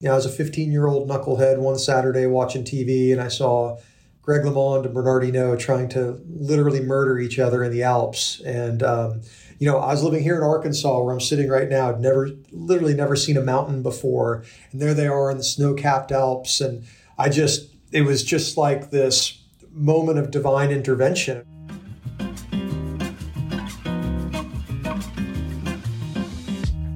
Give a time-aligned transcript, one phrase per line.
[0.00, 3.26] You know, I was a 15 year old knucklehead one Saturday watching TV, and I
[3.26, 3.78] saw
[4.22, 8.40] Greg LeMond and Bernard Hinault trying to literally murder each other in the Alps.
[8.46, 9.22] And, um,
[9.58, 11.88] you know, I was living here in Arkansas where I'm sitting right now.
[11.88, 14.44] I'd never, literally never seen a mountain before.
[14.70, 16.60] And there they are in the snow capped Alps.
[16.60, 16.84] And
[17.18, 19.42] I just, it was just like this
[19.72, 21.44] moment of divine intervention.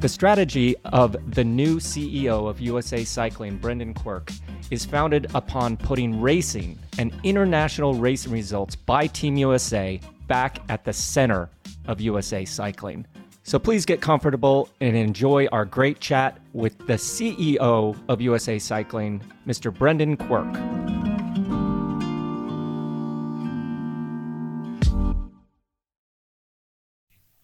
[0.03, 4.33] The strategy of the new CEO of USA Cycling, Brendan Quirk,
[4.73, 10.93] is founded upon putting racing and international racing results by Team USA back at the
[10.93, 11.49] center
[11.87, 13.07] of USA Cycling.
[13.45, 19.23] So please get comfortable and enjoy our great chat with the CEO of USA Cycling,
[19.47, 19.73] Mr.
[19.73, 20.82] Brendan Quirk.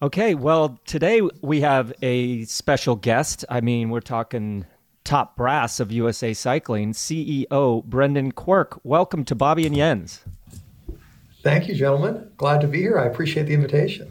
[0.01, 3.43] Okay, well, today we have a special guest.
[3.49, 4.65] I mean, we're talking
[5.03, 8.79] top brass of USA Cycling, CEO Brendan Quirk.
[8.85, 10.23] Welcome to Bobby and Jens.
[11.43, 12.31] Thank you, gentlemen.
[12.37, 12.97] Glad to be here.
[12.97, 14.09] I appreciate the invitation.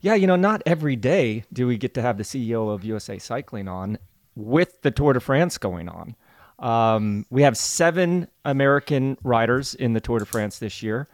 [0.00, 3.18] Yeah, you know, not every day do we get to have the CEO of USA
[3.18, 3.98] Cycling on
[4.34, 6.16] with the Tour de France going on.
[6.58, 11.08] Um, we have seven American riders in the Tour de France this year.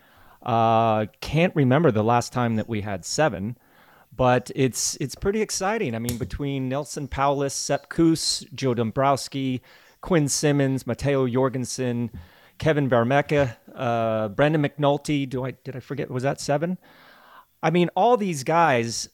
[0.44, 3.58] Uh, can't remember the last time that we had seven
[4.20, 5.94] but it's it's pretty exciting.
[5.94, 9.62] I mean, between Neilson Powless, Sepp Kuss, Joe Dombrowski,
[10.02, 12.10] Quinn Simmons, Matteo Jorgensen,
[12.58, 15.26] Kevin Vermaerke, uh, Brandon McNulty.
[15.26, 16.10] Do I did I forget?
[16.10, 16.76] Was that seven?
[17.62, 19.08] I mean, all these guys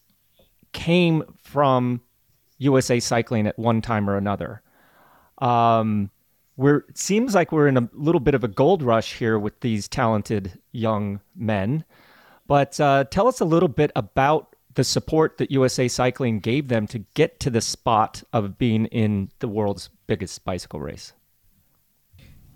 [0.73, 2.01] came from
[2.57, 4.61] USA Cycling at one time or another.
[5.37, 6.11] Um,
[6.57, 9.57] we're it seems like we're in a little bit of a gold rush here with
[9.61, 11.85] these talented young men.
[12.45, 16.85] But uh, tell us a little bit about the support that USA Cycling gave them
[16.85, 21.13] to get to the spot of being in the world's biggest bicycle race?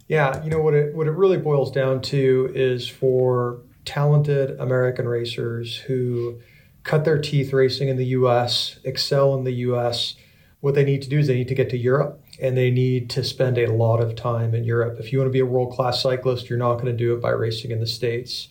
[0.08, 5.08] Yeah, you know what it what it really boils down to is for talented American
[5.08, 6.40] racers who
[6.84, 10.16] cut their teeth racing in the US, excel in the US,
[10.60, 13.10] what they need to do is they need to get to Europe and they need
[13.12, 15.00] to spend a lot of time in Europe.
[15.00, 17.22] If you want to be a world class cyclist, you're not going to do it
[17.22, 18.50] by racing in the States.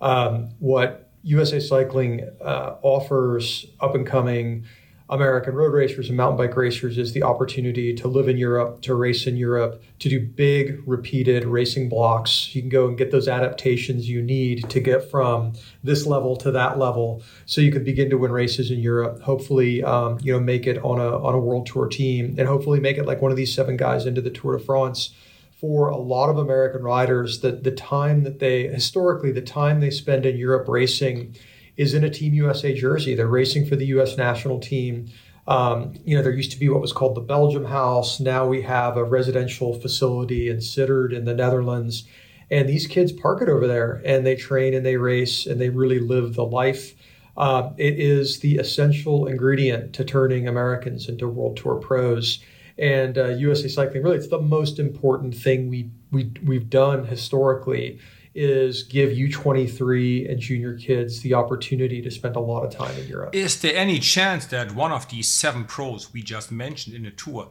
[0.00, 4.64] Um, what USA Cycling uh, offers up and coming
[5.10, 8.94] American road racers and mountain bike racers is the opportunity to live in Europe, to
[8.94, 12.54] race in Europe, to do big repeated racing blocks.
[12.54, 16.52] You can go and get those adaptations you need to get from this level to
[16.52, 19.20] that level, so you can begin to win races in Europe.
[19.22, 22.78] Hopefully, um, you know, make it on a on a world tour team, and hopefully
[22.78, 25.12] make it like one of these seven guys into the Tour de France
[25.60, 29.90] for a lot of American riders that the time that they historically the time they
[29.90, 31.36] spend in Europe racing
[31.76, 33.14] is in a Team USA jersey.
[33.14, 34.16] They're racing for the U.S.
[34.16, 35.08] national team.
[35.46, 38.20] Um, you know, there used to be what was called the Belgium House.
[38.20, 42.04] Now we have a residential facility in Sittard in the Netherlands.
[42.50, 45.68] And these kids park it over there and they train and they race and they
[45.68, 46.94] really live the life.
[47.36, 52.42] Uh, it is the essential ingredient to turning Americans into World Tour pros
[52.80, 54.02] and uh, USA Cycling.
[54.02, 58.00] Really, it's the most important thing we we we've done historically
[58.34, 63.08] is give U23 and junior kids the opportunity to spend a lot of time in
[63.08, 63.34] Europe.
[63.34, 67.10] Is there any chance that one of these seven pros we just mentioned in the
[67.10, 67.48] tour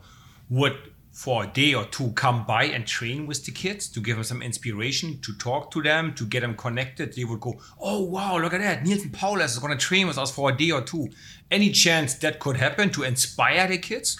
[0.49, 0.77] would
[1.11, 4.23] for a day or two come by and train with the kids to give them
[4.23, 7.13] some inspiration, to talk to them, to get them connected.
[7.13, 8.83] They would go, Oh, wow, look at that.
[8.85, 11.09] Neilson Powless is going to train with us for a day or two.
[11.51, 14.17] Any chance that could happen to inspire the kids?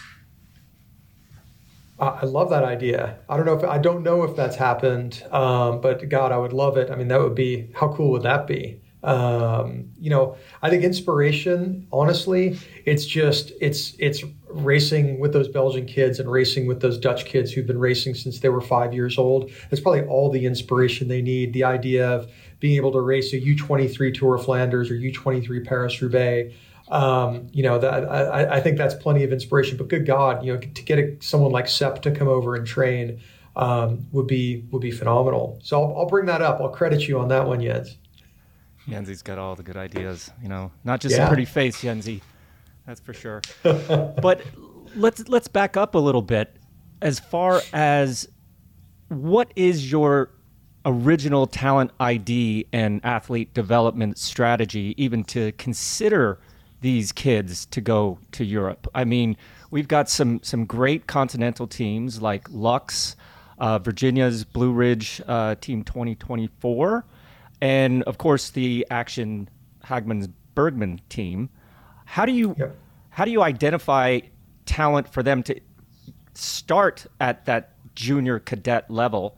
[2.00, 3.20] I love that idea.
[3.28, 6.54] I don't know if I don't know if that's happened, um, but God, I would
[6.54, 6.90] love it.
[6.90, 8.82] I mean, that would be how cool would that be?
[9.04, 11.88] Um, you know, I think inspiration.
[11.92, 17.26] Honestly, it's just it's it's racing with those Belgian kids and racing with those Dutch
[17.26, 19.52] kids who've been racing since they were five years old.
[19.70, 21.54] That's probably all the inspiration they need.
[21.54, 26.02] The idea of being able to race a U23 Tour of Flanders or U23 Paris
[26.02, 26.54] Roubaix
[26.90, 29.78] um, you know, that I, I, think that's plenty of inspiration.
[29.78, 32.66] But good God, you know, to get a, someone like Sepp to come over and
[32.66, 33.22] train
[33.56, 35.59] um, would be would be phenomenal.
[35.62, 36.59] So I'll, I'll, bring that up.
[36.59, 37.97] I'll credit you on that one, Jens.
[38.88, 40.32] Yenzi's got all the good ideas.
[40.41, 41.26] You know, not just yeah.
[41.26, 42.22] a pretty face, Yenzi.
[42.88, 43.42] That's for sure.
[43.64, 44.42] but
[44.96, 46.56] let's let's back up a little bit.
[47.03, 48.28] As far as
[49.09, 50.32] what is your
[50.85, 56.40] original talent ID and athlete development strategy, even to consider
[56.81, 58.87] these kids to go to Europe.
[58.96, 59.37] I mean,
[59.72, 63.16] we've got some some great continental teams like Lux,
[63.58, 67.05] uh, Virginia's Blue Ridge uh, Team 2024,
[67.61, 69.47] and of course the Axeon
[69.85, 71.49] Hagens Berman team.
[72.05, 72.55] How do you
[73.09, 74.20] how do you identify
[74.66, 75.59] talent for them to
[76.34, 79.37] start at that junior cadet level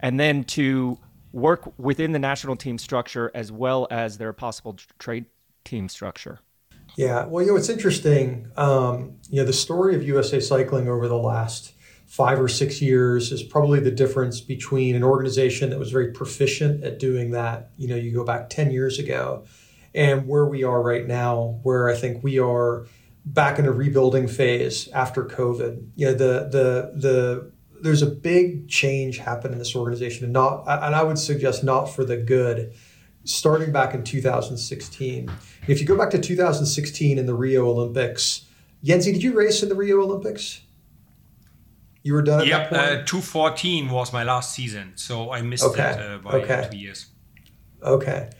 [0.00, 0.98] and then to
[1.32, 5.26] work within the national team structure as well as their possible trade
[5.64, 6.40] team structure?
[6.96, 8.50] Yeah, well, you know, it's interesting.
[8.56, 11.72] Um, you know, the story of USA Cycling over the last
[12.06, 16.82] five or six years is probably the difference between an organization that was very proficient
[16.82, 17.70] at doing that.
[17.76, 19.44] You know, you go back 10 years ago
[19.94, 22.86] and where we are right now, where I think we are
[23.24, 25.90] back in a rebuilding phase after COVID.
[25.94, 30.64] You know, the, the, the, there's a big change happened in this organization and not
[30.66, 32.74] and I would suggest not for the good
[33.24, 35.30] starting back in 2016.
[35.68, 38.46] If you go back to 2016 in the Rio Olympics,
[38.84, 40.62] Yenzi, did you race in the Rio Olympics?
[42.02, 43.02] You were done at yep, that?
[43.02, 45.90] Uh, 214 was my last season, so I missed okay.
[45.90, 46.68] it uh, by okay.
[46.70, 47.06] two years.
[47.82, 48.30] Okay.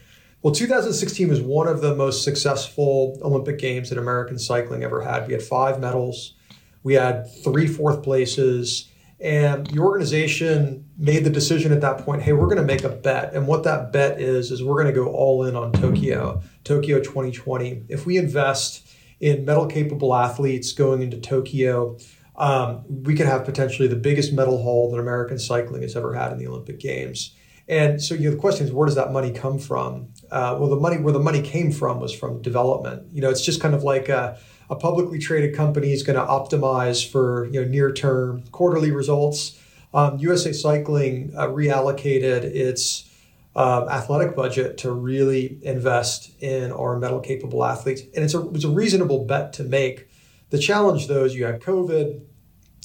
[0.43, 5.27] Well, 2016 was one of the most successful Olympic Games that American cycling ever had.
[5.27, 6.35] We had five medals.
[6.83, 8.90] We had three fourth places.
[9.21, 12.89] And the organization made the decision at that point hey, we're going to make a
[12.89, 13.35] bet.
[13.35, 17.01] And what that bet is, is we're going to go all in on Tokyo, Tokyo
[17.01, 17.85] 2020.
[17.89, 18.89] If we invest
[19.21, 21.99] in medal capable athletes going into Tokyo,
[22.37, 26.33] um, we could have potentially the biggest medal haul that American cycling has ever had
[26.33, 27.35] in the Olympic Games.
[27.69, 30.09] And so, you know, the question is, where does that money come from?
[30.31, 33.07] Uh, well, the money where the money came from was from development.
[33.13, 34.09] You know, it's just kind of like
[34.71, 39.59] a publicly traded company is going to optimize for you know near term quarterly results.
[39.93, 43.11] Um, USA Cycling uh, reallocated its
[43.57, 48.53] uh, athletic budget to really invest in our medal capable athletes, and it's a, it
[48.53, 50.09] was a reasonable bet to make.
[50.51, 52.23] The challenge, though, is you had COVID,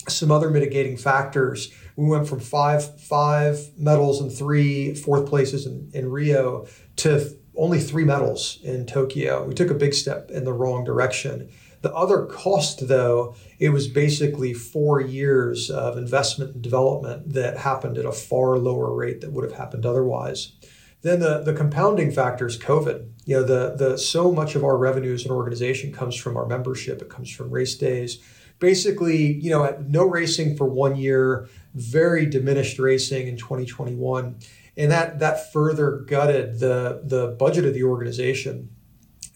[0.07, 1.71] some other mitigating factors.
[1.95, 6.65] We went from five five medals and three fourth places in, in Rio
[6.97, 9.45] to only three medals in Tokyo.
[9.45, 11.49] We took a big step in the wrong direction.
[11.85, 17.99] The other cost, though, it was basically four years of investment and development that happened
[17.99, 20.53] at a far lower rate that would have happened otherwise.
[21.03, 23.07] Then the, the compounding factor is COVID.
[23.25, 26.47] You know, the the so much of our revenue as an organization comes from our
[26.47, 27.03] membership.
[27.03, 28.19] It comes from race days
[28.57, 34.37] basically, you know, no racing for one year, very diminished racing in 2021.
[34.77, 38.74] And that that further gutted the the budget of the organization.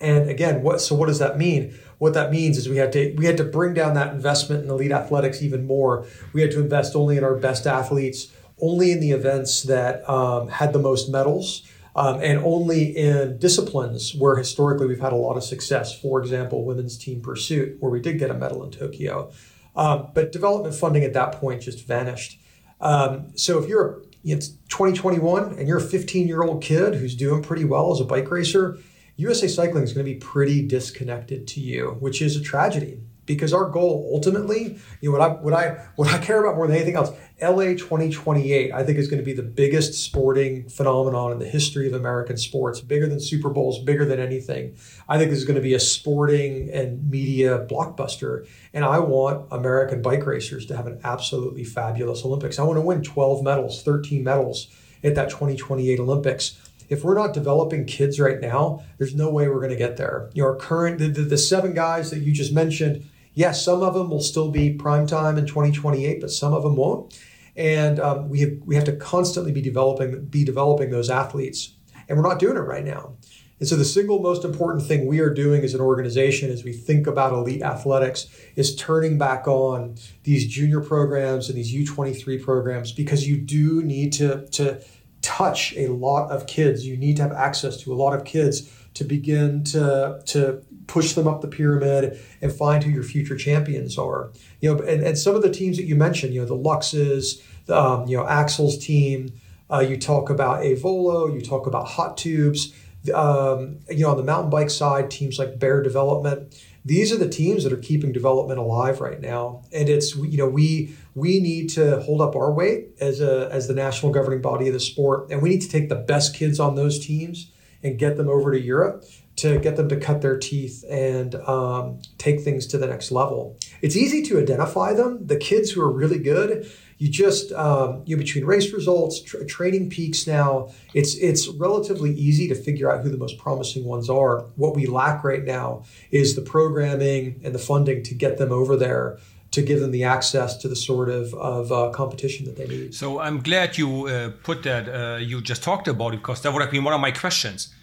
[0.01, 1.77] And again, what so what does that mean?
[1.97, 4.69] What that means is we had to we had to bring down that investment in
[4.69, 6.05] elite athletics even more.
[6.33, 8.31] We had to invest only in our best athletes,
[8.61, 11.63] only in the events that um, had the most medals
[11.95, 15.93] um, and only in disciplines where historically we've had a lot of success.
[15.99, 19.31] For example, women's team pursuit, where we did get a medal in Tokyo.
[19.75, 22.39] Um, but development funding at that point just vanished.
[22.79, 27.41] Um, so if you're it's 2021 and you're a 15 year old kid who's doing
[27.41, 28.77] pretty well as a bike racer,
[29.19, 33.53] USA Cycling is going to be pretty disconnected to you, which is a tragedy because
[33.53, 36.77] our goal ultimately, you know, what I what I what I care about more than
[36.77, 37.11] anything else,
[37.41, 41.85] LA 2028, I think is going to be the biggest sporting phenomenon in the history
[41.85, 44.77] of American sports, bigger than Super Bowls, bigger than anything.
[45.09, 48.47] I think this is going to be a sporting and media blockbuster.
[48.73, 52.57] And I want American bike racers to have an absolutely fabulous Olympics.
[52.57, 54.69] I want to win 12 medals, 13 medals
[55.03, 59.59] at that 2028 Olympics if we're not developing kids right now, there's no way we're
[59.59, 60.29] going to get there.
[60.39, 64.09] Our current the, the, the, seven guys that you just mentioned, yes, some of them
[64.09, 67.17] will still be prime time in 2028, but some of them won't.
[67.55, 71.73] And um, we have we have to constantly be developing be developing those athletes,
[72.07, 73.15] and we're not doing it right now.
[73.59, 76.71] And so the single most important thing we are doing as an organization as we
[76.71, 82.93] think about elite athletics is turning back on these junior programs and these U23 programs
[82.93, 84.81] because you do need to, to
[85.21, 86.85] touch a lot of kids.
[86.85, 91.13] You need to have access to a lot of kids to begin to, to push
[91.13, 94.31] them up the pyramid and find who your future champions are.
[94.59, 97.41] You know, and, and some of the teams that you mentioned, you know, the Luxes,
[97.65, 99.31] the, um, you know, Axel's team.
[99.71, 101.31] Uh, you talk about Aevolo.
[101.31, 102.73] You talk about Hot Tubes.
[103.13, 106.53] Um, you know, on the mountain bike side, teams like Bear Development.
[106.83, 110.47] These are the teams that are keeping development alive right now, and it's you know
[110.47, 114.67] we we need to hold up our weight as a as the national governing body
[114.67, 117.51] of the sport, and we need to take the best kids on those teams
[117.83, 119.03] and get them over to Europe
[119.39, 123.57] to get them to cut their teeth and um, take things to the next level.
[123.81, 125.25] It's easy to identify them.
[125.27, 129.89] The kids who are really good, you just um, you between race results, tra- training
[129.89, 130.27] peaks.
[130.27, 134.41] Now it's it's relatively easy to figure out who the most promising ones are.
[134.57, 138.75] What we lack right now is the programming and the funding to get them over
[138.75, 139.19] there
[139.51, 142.93] to give them the access to the sort of, of uh, competition that they need.
[142.93, 146.53] So I'm glad you uh, put that, uh, you just talked about it, because that
[146.53, 147.73] would have been one of my questions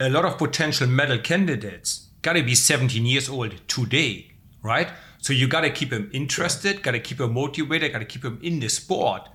[0.00, 4.32] a lot of potential medal candidates got to be 17 years old today,
[4.62, 4.88] right?
[5.18, 8.22] So you got to keep them interested, got to keep them motivated, got to keep
[8.22, 9.28] them in the sport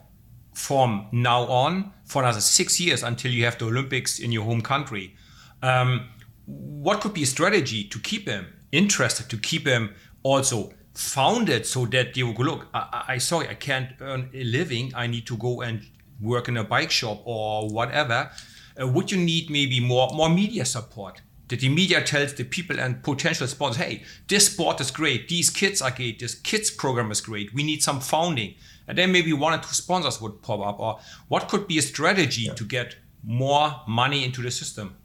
[0.54, 4.62] from now on for another six years until you have the Olympics in your home
[4.62, 5.16] country.
[5.62, 6.10] Um,
[6.46, 11.86] what could be a strategy to keep them interested, to keep them also founded so
[11.88, 14.92] that they go, look, I, I sorry, I can't earn a living.
[14.96, 15.86] I need to go and
[16.22, 18.32] work in a bike shop or whatever.
[18.80, 21.22] Uh, would you need maybe more more media support?
[21.50, 25.50] That the media tells the people and potential sponsors, hey, this sport is great, these
[25.50, 27.54] kids are great, this kids program is great.
[27.54, 28.56] We need some founding,
[28.88, 30.80] and then maybe one or two sponsors would pop up.
[30.80, 32.54] Or what could be a strategy yeah.
[32.54, 34.96] to get more money into the system?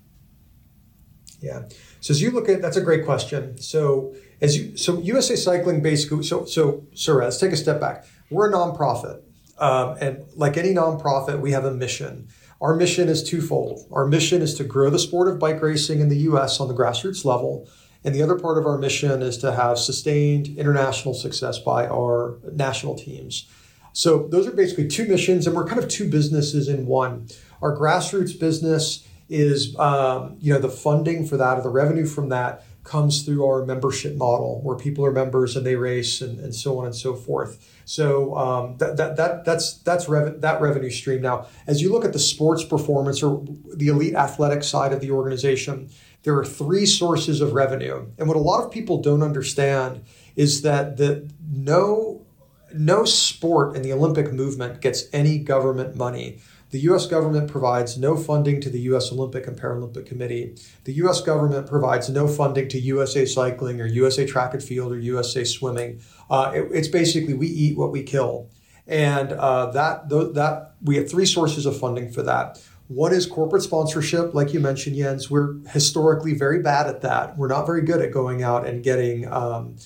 [1.41, 1.63] Yeah.
[2.01, 3.59] So as you look at that's a great question.
[3.59, 8.07] So as you so USA Cycling basically so so sir, let's take a step back.
[8.31, 9.23] We're a nonprofit,
[9.59, 12.29] um, and like any nonprofit, we have a mission.
[12.61, 13.87] Our mission is twofold.
[13.93, 16.61] Our mission is to grow the sport of bike racing in the U.S.
[16.61, 17.69] on the grassroots level,
[18.05, 22.39] and the other part of our mission is to have sustained international success by our
[22.53, 23.49] national teams.
[23.93, 27.29] So those are basically two missions, and we're kind of two businesses in one.
[27.63, 32.29] Our grassroots business is um, you know the funding for that or the revenue from
[32.31, 36.55] that comes through our membership model where people are members and they race and, and
[36.55, 37.81] so on and so forth.
[37.85, 41.21] So um, that, that, that that's that's rev- that revenue stream.
[41.21, 45.11] Now as you look at the sports performance or the elite athletic side of the
[45.11, 45.91] organization
[46.25, 48.07] there are three sources of revenue.
[48.19, 50.05] And what a lot of people don't understand
[50.37, 52.27] is that the no
[52.75, 56.39] no sport in the olympic movement gets any government money
[56.71, 57.07] the U.S.
[57.07, 59.11] government provides no funding to the U.S.
[59.11, 60.55] Olympic and Paralympic Committee.
[60.85, 61.21] The U.S.
[61.21, 66.01] government provides no funding to USA Cycling or USA Track and Field or USA Swimming.
[66.29, 68.51] Uh, it, it's basically we eat what we kill,
[68.87, 72.63] and uh, that that we have three sources of funding for that.
[72.89, 75.31] One is corporate sponsorship, like you mentioned, Jens.
[75.31, 77.37] We're historically very bad at that.
[77.37, 79.31] We're not very good at going out and getting.
[79.31, 79.77] Um,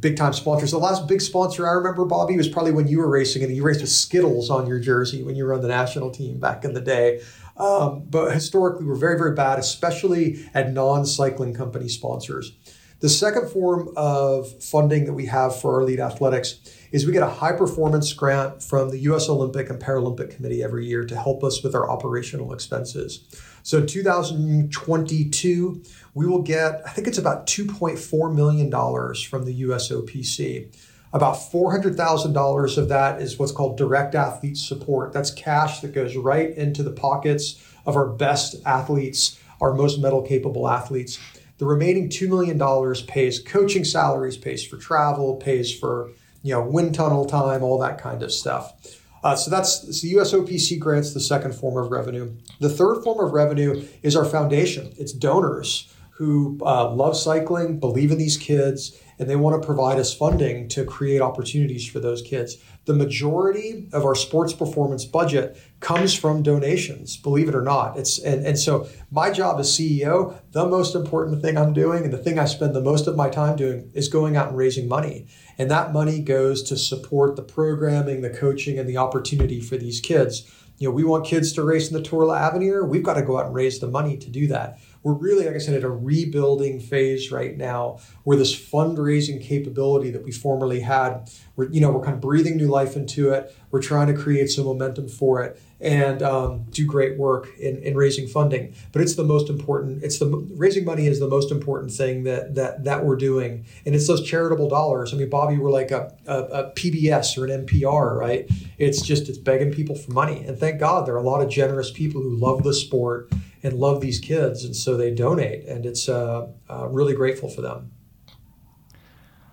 [0.00, 0.70] big time sponsors.
[0.70, 3.62] The last big sponsor I remember, Bobby, was probably when you were racing and you
[3.62, 6.74] raced with Skittles on your jersey when you were on the national team back in
[6.74, 7.20] the day.
[7.56, 12.52] Um, but historically, we're very, very bad, especially at non cycling company sponsors.
[13.00, 16.58] The second form of funding that we have for our elite athletics
[16.90, 20.86] is we get a high performance grant from the US Olympic and Paralympic Committee every
[20.86, 23.24] year to help us with our operational expenses.
[23.68, 25.82] So 2022,
[26.14, 30.74] we will get, I think it's about $2.4 million from the USOPC.
[31.12, 35.12] About $400,000 of that is what's called direct athlete support.
[35.12, 40.22] That's cash that goes right into the pockets of our best athletes, our most medal
[40.22, 41.18] capable athletes.
[41.58, 42.58] The remaining $2 million
[43.06, 46.08] pays coaching salaries, pays for travel, pays for
[46.42, 48.97] you know wind tunnel time, all that kind of stuff.
[49.22, 52.32] Uh, so that's the USOPC grants the second form of revenue.
[52.60, 54.92] The third form of revenue is our foundation.
[54.96, 59.98] It's donors who uh, love cycling, believe in these kids, and they want to provide
[59.98, 62.56] us funding to create opportunities for those kids.
[62.84, 67.96] The majority of our sports performance budget comes from donations, believe it or not.
[67.98, 72.12] It's and, and so my job as CEO, the most important thing I'm doing and
[72.12, 74.88] the thing I spend the most of my time doing is going out and raising
[74.88, 75.26] money.
[75.58, 80.00] And that money goes to support the programming, the coaching, and the opportunity for these
[80.00, 80.50] kids.
[80.78, 82.84] You know, we want kids to race in the Tour l'Avenir.
[82.84, 84.78] We've got to go out and raise the money to do that.
[85.02, 90.10] We're really, like I said, at a rebuilding phase right now where this fundraising capability
[90.10, 93.54] that we formerly had, we're, you know, we're kind of breathing new life into it.
[93.70, 97.96] We're trying to create some momentum for it and um, do great work in, in
[97.96, 98.74] raising funding.
[98.92, 100.02] But it's the most important.
[100.02, 100.26] It's the
[100.56, 104.22] raising money is the most important thing that that that we're doing, and it's those
[104.26, 105.14] charitable dollars.
[105.14, 108.50] I mean, Bobby, we're like a, a, a PBS or an NPR, right?
[108.78, 111.48] It's just it's begging people for money, and thank God there are a lot of
[111.48, 113.30] generous people who love the sport
[113.62, 117.60] and love these kids, and so they donate, and it's uh, uh, really grateful for
[117.60, 117.92] them.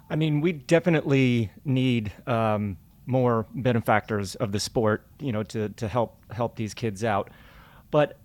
[0.09, 2.11] I mean, we definitely need.
[2.27, 7.29] Um, more benefactors of the sport, you know, to, to help help these kids out.
[7.91, 8.17] But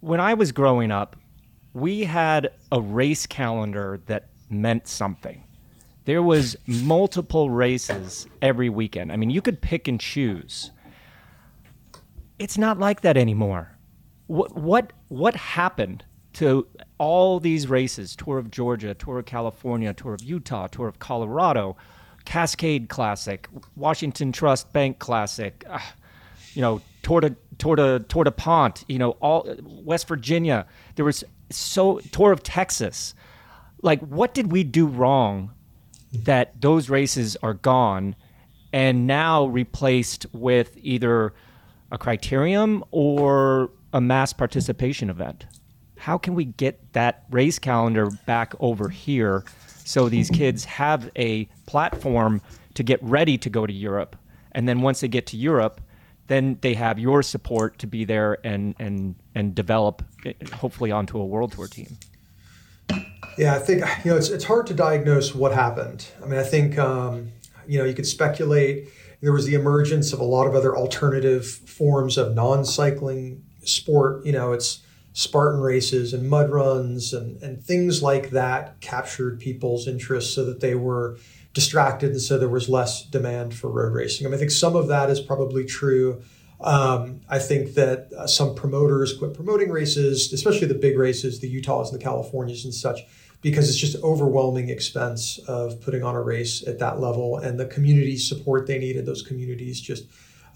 [0.00, 1.16] when I was growing up,
[1.72, 5.44] we had a race calendar that meant something.
[6.04, 9.12] There was multiple races every weekend.
[9.12, 10.72] I mean, you could pick and choose.
[12.38, 13.78] It's not like that anymore.
[14.32, 18.16] What what what happened to all these races?
[18.16, 21.76] Tour of Georgia, Tour of California, Tour of Utah, Tour of Colorado
[22.24, 23.46] Cascade Classic,
[23.76, 25.80] Washington Trust Bank Classic, uh,
[26.54, 29.46] you know, Tour de Tour de Tour DuPont, you know, all
[29.84, 30.66] West Virginia.
[30.94, 33.14] There was so Tour of Texas.
[33.82, 35.50] Like, what did we do wrong
[36.10, 38.16] that those races are gone
[38.72, 41.34] and now replaced with either
[41.90, 45.46] a criterium or a mass participation event?
[45.98, 49.44] How can we get that race calendar back over here
[49.84, 52.40] so these kids have a platform
[52.74, 54.16] to get ready to go to Europe.
[54.52, 55.80] And then once they get to Europe,
[56.28, 60.02] then they have your support to be there and and and develop
[60.54, 61.98] hopefully onto a world tour team.
[63.36, 66.06] Yeah, I think you know it's it's hard to diagnose what happened.
[66.22, 67.32] I mean, I think um,
[67.66, 68.88] you know you could speculate.
[69.20, 74.24] There was the emergence of a lot of other alternative forms of non-cycling sport.
[74.24, 74.80] You know, it's
[75.14, 80.60] Spartan races and mud runs and and things like that captured people's interest so that
[80.60, 81.18] they were
[81.52, 84.26] distracted, and so there was less demand for road racing.
[84.26, 86.22] I mean, I think some of that is probably true.
[86.62, 91.48] Um, I think that uh, some promoters quit promoting races, especially the big races, the
[91.48, 93.00] Utahs and the Californias and such,
[93.42, 97.66] because it's just overwhelming expense of putting on a race at that level, and the
[97.66, 100.04] community support they needed, those communities just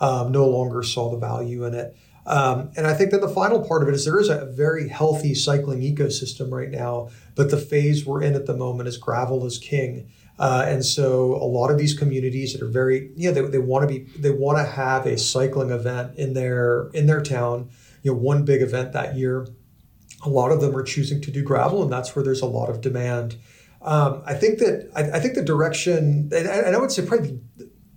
[0.00, 1.96] um, no longer saw the value in it.
[2.26, 4.88] Um, and I think that the final part of it is there is a very
[4.88, 9.46] healthy cycling ecosystem right now, but the phase we're in at the moment is gravel
[9.46, 10.10] is king.
[10.38, 13.58] Uh, and so a lot of these communities that are very, you know, they, they
[13.58, 17.70] want to be, they want to have a cycling event in their in their town,
[18.02, 19.46] you know, one big event that year.
[20.24, 22.68] A lot of them are choosing to do gravel, and that's where there's a lot
[22.68, 23.36] of demand.
[23.80, 27.38] Um, I think that I, I, think the direction, and, and I would say probably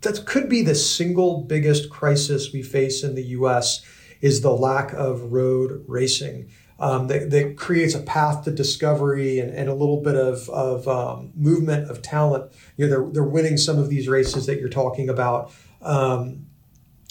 [0.02, 3.84] that could be the single biggest crisis we face in the U.S.
[4.22, 6.50] is the lack of road racing
[6.80, 10.88] um, that, that, creates a path to discovery and, and a little bit of, of
[10.88, 12.52] um, movement of talent.
[12.78, 15.52] You know, they're, they're winning some of these races that you're talking about.
[15.82, 16.46] Um,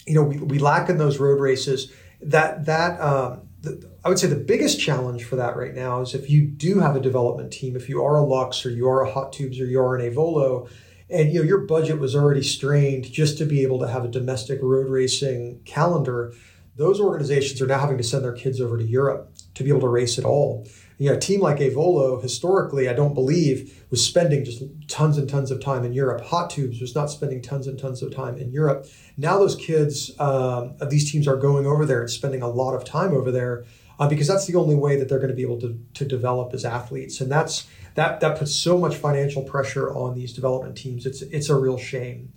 [0.07, 1.91] you know, we, we lack in those road races.
[2.21, 6.15] That that um, the, I would say the biggest challenge for that right now is
[6.15, 9.01] if you do have a development team, if you are a Lux or you are
[9.01, 10.69] a Hot Tubes or you are an Aevolo,
[11.09, 14.09] and you know your budget was already strained just to be able to have a
[14.09, 16.33] domestic road racing calendar
[16.79, 19.81] those organizations are now having to send their kids over to Europe to be able
[19.81, 20.65] to race at all.
[20.97, 25.29] You know, a team like Aevolo, historically, I don't believe, was spending just tons and
[25.29, 26.21] tons of time in Europe.
[26.27, 28.87] Hot Tubes was not spending tons and tons of time in Europe.
[29.17, 32.73] Now those kids um, of these teams are going over there and spending a lot
[32.73, 33.65] of time over there
[33.99, 36.53] uh, because that's the only way that they're going to be able to, to develop
[36.53, 37.19] as athletes.
[37.19, 41.05] And that's that that puts so much financial pressure on these development teams.
[41.05, 42.31] It's it's a real shame.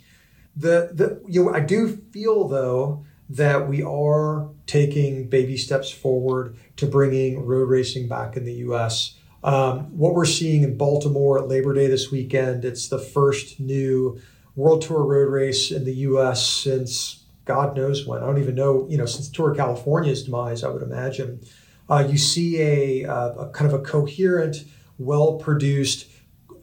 [0.56, 3.04] The the you know I do feel though
[3.36, 9.16] that we are taking baby steps forward to bringing road racing back in the U.S.
[9.42, 14.20] Um, what we're seeing in Baltimore at Labor Day this weekend, it's the first new
[14.54, 16.46] World Tour road race in the U.S.
[16.46, 18.22] since God knows when.
[18.22, 21.40] I don't even know, you know, since Tour California's demise, I would imagine.
[21.88, 24.64] Uh, you see a, a, kind of a coherent,
[24.98, 26.06] well produced,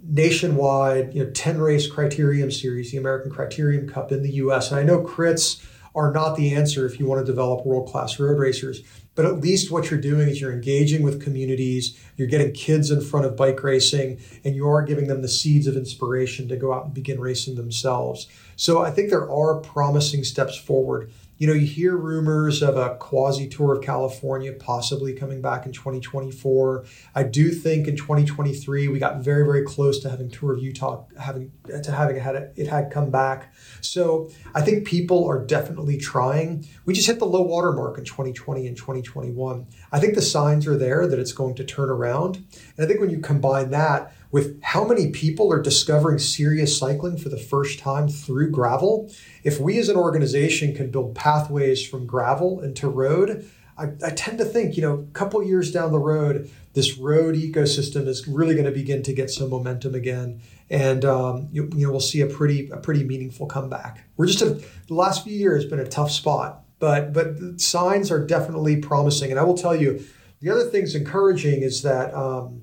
[0.03, 4.71] nationwide, you know, 10 race criterium series, the American Criterium Cup in the US.
[4.71, 8.19] And I know Crits are not the answer if you want to develop world class
[8.19, 8.81] road racers.
[9.15, 13.01] But at least what you're doing is you're engaging with communities, you're getting kids in
[13.01, 16.73] front of bike racing, and you are giving them the seeds of inspiration to go
[16.73, 18.27] out and begin racing themselves.
[18.55, 22.95] So I think there are promising steps forward you know, you hear rumors of a
[22.97, 26.85] quasi tour of California possibly coming back in 2024.
[27.15, 31.05] I do think in 2023 we got very, very close to having tour of Utah
[31.17, 33.53] having to having had it, it had come back.
[33.79, 36.67] So I think people are definitely trying.
[36.85, 39.65] We just hit the low water mark in 2020 and 2021.
[39.93, 42.35] I think the signs are there that it's going to turn around.
[42.75, 47.17] And I think when you combine that with how many people are discovering serious cycling
[47.17, 49.11] for the first time through gravel,
[49.43, 54.37] if we as an organization can build pathways from gravel into road, I, I tend
[54.39, 58.53] to think, you know, a couple years down the road, this road ecosystem is really
[58.53, 62.21] going to begin to get some momentum again, and um, you, you, know we'll see
[62.21, 64.05] a pretty a pretty meaningful comeback.
[64.17, 68.23] We're just a, the last few years been a tough spot, but but signs are
[68.23, 70.05] definitely promising, and I will tell you,
[70.41, 72.13] the other thing's encouraging is that.
[72.13, 72.61] Um,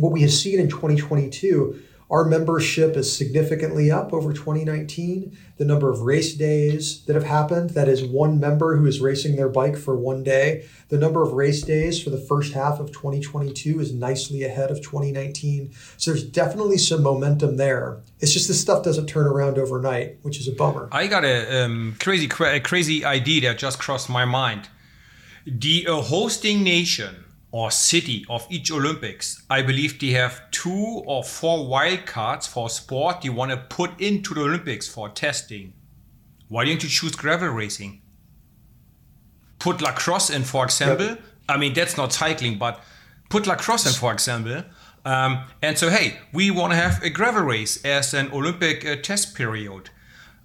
[0.00, 5.36] what we have seen in 2022, our membership is significantly up over 2019.
[5.58, 9.36] The number of race days that have happened, that is one member who is racing
[9.36, 10.66] their bike for one day.
[10.88, 14.78] The number of race days for the first half of 2022 is nicely ahead of
[14.78, 15.72] 2019.
[15.98, 18.00] So there's definitely some momentum there.
[18.18, 20.88] It's just this stuff doesn't turn around overnight, which is a bummer.
[20.90, 24.68] I got a um, crazy, cra- crazy idea that just crossed my mind.
[25.46, 31.24] The uh, hosting nation or city of each Olympics, I believe they have two or
[31.24, 35.72] four wild cards for sport you want to put into the Olympics for testing.
[36.48, 38.02] Why don't you choose gravel racing?
[39.58, 41.06] Put lacrosse in, for example.
[41.06, 41.22] Yep.
[41.48, 42.80] I mean, that's not cycling, but
[43.28, 44.64] put lacrosse in, for example.
[45.04, 48.96] Um, and so, hey, we want to have a gravel race as an Olympic uh,
[48.96, 49.90] test period.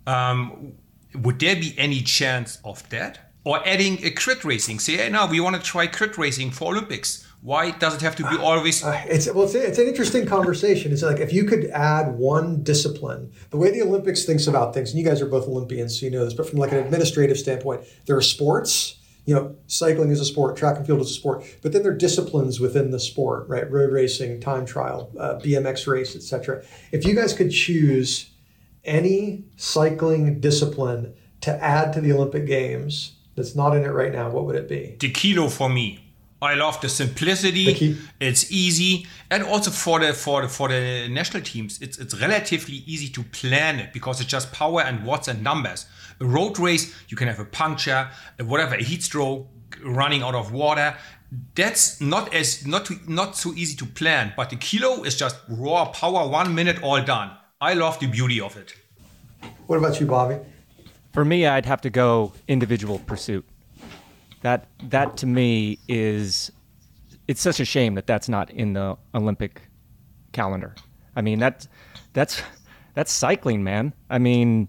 [0.07, 0.73] Um,
[1.13, 3.24] would there be any chance of that?
[3.45, 4.79] Or adding a crit racing.
[4.79, 7.25] Say, hey, now we want to try crit racing for Olympics.
[7.41, 8.83] Why does it have to be always?
[8.83, 10.91] Uh, it's well, it's, it's an interesting conversation.
[10.91, 14.89] It's like if you could add one discipline, the way the Olympics thinks about things,
[14.89, 16.33] and you guys are both Olympians, so you know this.
[16.33, 18.97] But from like an administrative standpoint, there are sports.
[19.25, 21.91] You know, cycling is a sport, track and field is a sport, but then there
[21.91, 23.69] are disciplines within the sport, right?
[23.71, 26.63] Road racing, time trial, uh, BMX race, etc.
[26.91, 28.29] If you guys could choose
[28.83, 34.29] any cycling discipline to add to the Olympic Games that's not in it right now,
[34.29, 34.95] what would it be?
[34.99, 36.01] The kilo for me.
[36.41, 37.73] I love the simplicity.
[37.73, 42.19] The it's easy, and also for the for the for the national teams, it's it's
[42.19, 45.87] relatively easy to plan it because it's just power and watts and numbers.
[46.19, 49.47] A road race, you can have a puncture, whatever, a heat stroke,
[49.83, 50.95] running out of water.
[51.55, 54.33] That's not as not to, not so easy to plan.
[54.37, 57.31] But the kilo is just raw power, one minute, all done.
[57.59, 58.75] I love the beauty of it.
[59.67, 60.37] What about you, Bobby?
[61.15, 63.47] For me, I'd have to go individual pursuit.
[64.41, 66.51] That that to me is
[67.25, 69.61] it's such a shame that that's not in the Olympic
[70.33, 70.75] calendar.
[71.15, 71.69] I mean that
[72.11, 72.43] that's
[72.95, 73.93] that's cycling, man.
[74.09, 74.67] I mean,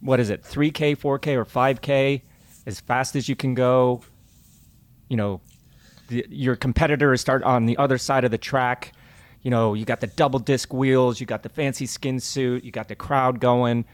[0.00, 0.42] what is it?
[0.42, 2.22] 3K, 4K, or 5K,
[2.66, 4.02] as fast as you can go.
[5.08, 5.40] You know,
[6.08, 8.92] the, your competitors start on the other side of the track.
[9.42, 12.72] You know, you got the double disc wheels, you got the fancy skin suit, you
[12.72, 13.84] got the crowd going.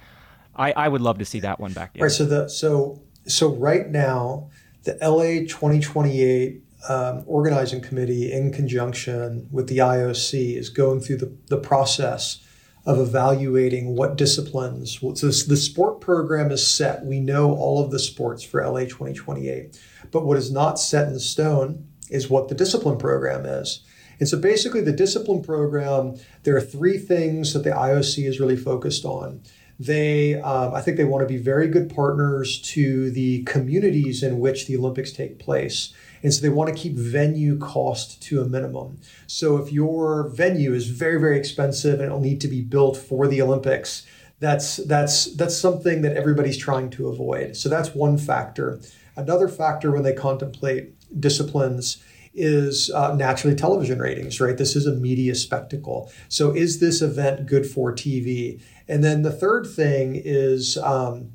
[0.54, 1.96] I, I would love to see that one back.
[1.98, 2.10] Right.
[2.10, 4.50] So the so so right now
[4.84, 11.36] the LA 2028 um, organizing committee, in conjunction with the IOC, is going through the,
[11.48, 12.42] the process
[12.86, 14.98] of evaluating what disciplines.
[14.98, 17.04] So the sport program is set.
[17.04, 19.78] We know all of the sports for LA 2028.
[20.10, 23.84] But what is not set in stone is what the discipline program is.
[24.18, 28.56] And so basically, the discipline program, there are three things that the IOC is really
[28.56, 29.42] focused on.
[29.80, 34.38] They, um, I think, they want to be very good partners to the communities in
[34.38, 35.94] which the Olympics take place.
[36.22, 38.98] And so they want to keep venue cost to a minimum.
[39.26, 43.26] So if your venue is very, very expensive and it'll need to be built for
[43.26, 44.06] the Olympics,
[44.38, 47.56] that's that's that's something that everybody's trying to avoid.
[47.56, 48.80] So that's one factor.
[49.16, 54.56] Another factor when they contemplate disciplines is uh, naturally television ratings, right?
[54.56, 56.10] This is a media spectacle.
[56.28, 58.60] So, is this event good for TV?
[58.90, 61.30] And then the third thing is um,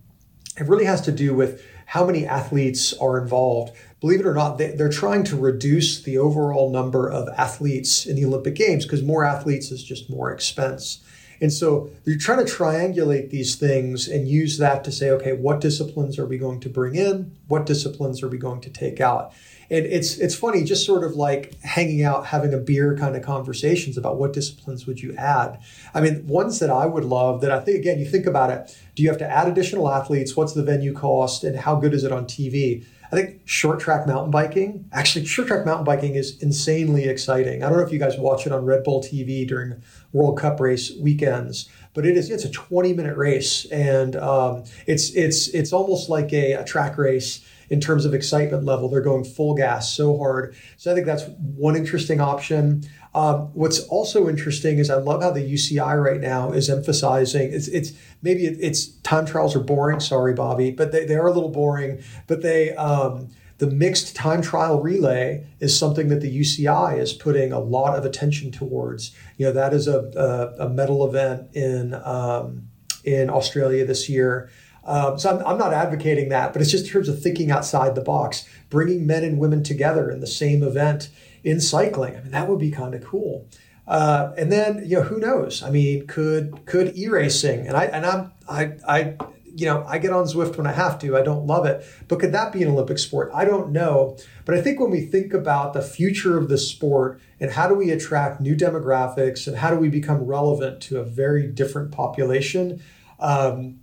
[0.59, 3.73] it really has to do with how many athletes are involved.
[4.01, 8.17] Believe it or not, they, are trying to reduce the overall number of athletes in
[8.17, 11.01] the Olympic Games because more athletes is just more expense.
[11.41, 15.61] And so you're trying to triangulate these things and use that to say, okay, what
[15.61, 17.37] disciplines are we going to bring in?
[17.47, 19.33] What disciplines are we going to take out?
[19.69, 23.23] And it's it's funny, just sort of like hanging out, having a beer kind of
[23.23, 25.59] conversations about what disciplines would you add.
[25.93, 28.77] I mean, ones that I would love that I think again, you think about it.
[28.95, 30.35] Do you have to add additional athletes?
[30.35, 32.85] What's the venue cost, and how good is it on TV?
[33.11, 37.63] I think short track mountain biking, actually, short track mountain biking is insanely exciting.
[37.63, 40.59] I don't know if you guys watch it on Red Bull TV during World Cup
[40.59, 45.71] race weekends, but it is it's a 20 minute race, and um, it's it's it's
[45.71, 48.89] almost like a, a track race in terms of excitement level.
[48.89, 50.55] They're going full gas so hard.
[50.77, 52.83] So I think that's one interesting option.
[53.13, 57.69] Um, what's also interesting is I love how the UCI right now is emphasizing it's,
[57.69, 60.01] it's maybe it, it's time trials are boring.
[60.01, 62.03] Sorry, Bobby, but they, they are a little boring.
[62.27, 67.53] But they um, the mixed time trial relay is something that the UCI is putting
[67.53, 69.15] a lot of attention towards.
[69.37, 72.67] You know that is a a, a medal event in um,
[73.05, 74.49] in Australia this year.
[74.85, 77.95] Um, so I'm, I'm not advocating that, but it's just in terms of thinking outside
[77.95, 81.09] the box, bringing men and women together in the same event
[81.43, 82.15] in cycling.
[82.15, 83.47] I mean, that would be kind of cool.
[83.87, 85.61] Uh, and then, you know, who knows?
[85.61, 89.15] I mean, could could e-racing and I and I'm I I
[89.55, 91.15] you know I get on Zwift when I have to.
[91.15, 93.31] I don't love it, but could that be an Olympic sport?
[93.33, 94.17] I don't know.
[94.43, 97.75] But I think when we think about the future of the sport and how do
[97.75, 102.81] we attract new demographics and how do we become relevant to a very different population,
[103.19, 103.79] um,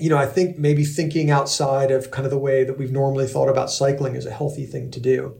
[0.00, 3.26] you know, I think maybe thinking outside of kind of the way that we've normally
[3.26, 5.36] thought about cycling is a healthy thing to do.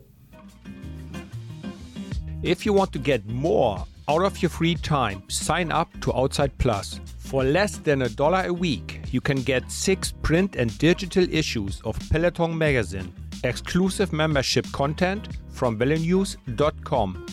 [2.43, 6.57] If you want to get more out of your free time, sign up to Outside
[6.59, 7.01] Plus.
[7.19, 11.81] For less than a dollar a week, you can get six print and digital issues
[11.83, 13.13] of Peloton magazine,
[13.45, 17.27] exclusive membership content from VeloNews.com,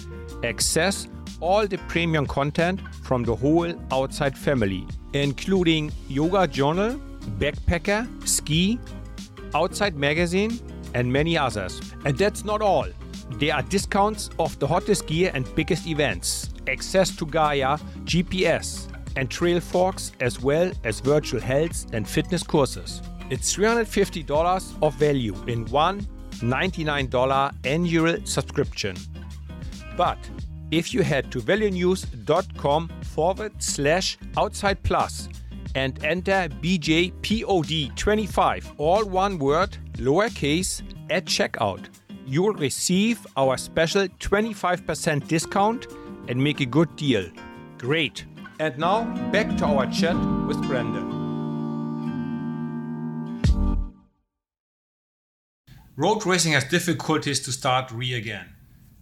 [0.44, 1.08] access
[1.40, 7.00] all the premium content from the whole Outside family, including Yoga Journal,
[7.40, 8.80] Backpacker, Ski,
[9.54, 10.60] Outside Magazine,
[10.94, 11.80] and many others.
[12.06, 12.88] And that's not all.
[13.32, 19.30] There are discounts of the hottest gear and biggest events, access to Gaia, GPS, and
[19.30, 23.02] trail forks, as well as virtual health and fitness courses.
[23.30, 26.08] It's $350 of value in one
[26.40, 28.96] $99 annual subscription.
[29.96, 30.18] But
[30.72, 35.30] if you head to velonews.com forward slash outside plus
[35.78, 41.90] and enter BJPOD25, all one word, lowercase, at checkout,
[42.26, 45.86] you will receive our special 25% discount
[46.28, 47.30] and make a good deal.
[47.78, 48.26] Great.
[48.60, 50.16] And now back to our chat
[50.48, 51.16] with Brendan.
[55.96, 58.56] Road racing has difficulties to start re again.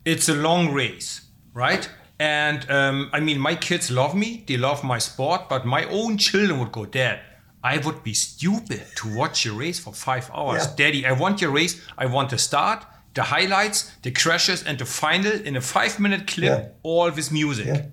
[0.04, 1.22] It's a long race,
[1.54, 1.90] right?
[2.20, 6.18] And um, I mean, my kids love me, they love my sport, but my own
[6.18, 7.20] children would go, Dad,
[7.64, 10.66] I would be stupid to watch your race for five hours.
[10.66, 10.74] Yeah.
[10.78, 11.82] Daddy, I want your race.
[11.98, 16.28] I want the start, the highlights, the crashes, and the final in a five minute
[16.28, 16.68] clip, Yeah.
[16.84, 17.66] all with music.
[17.68, 17.86] Yeah.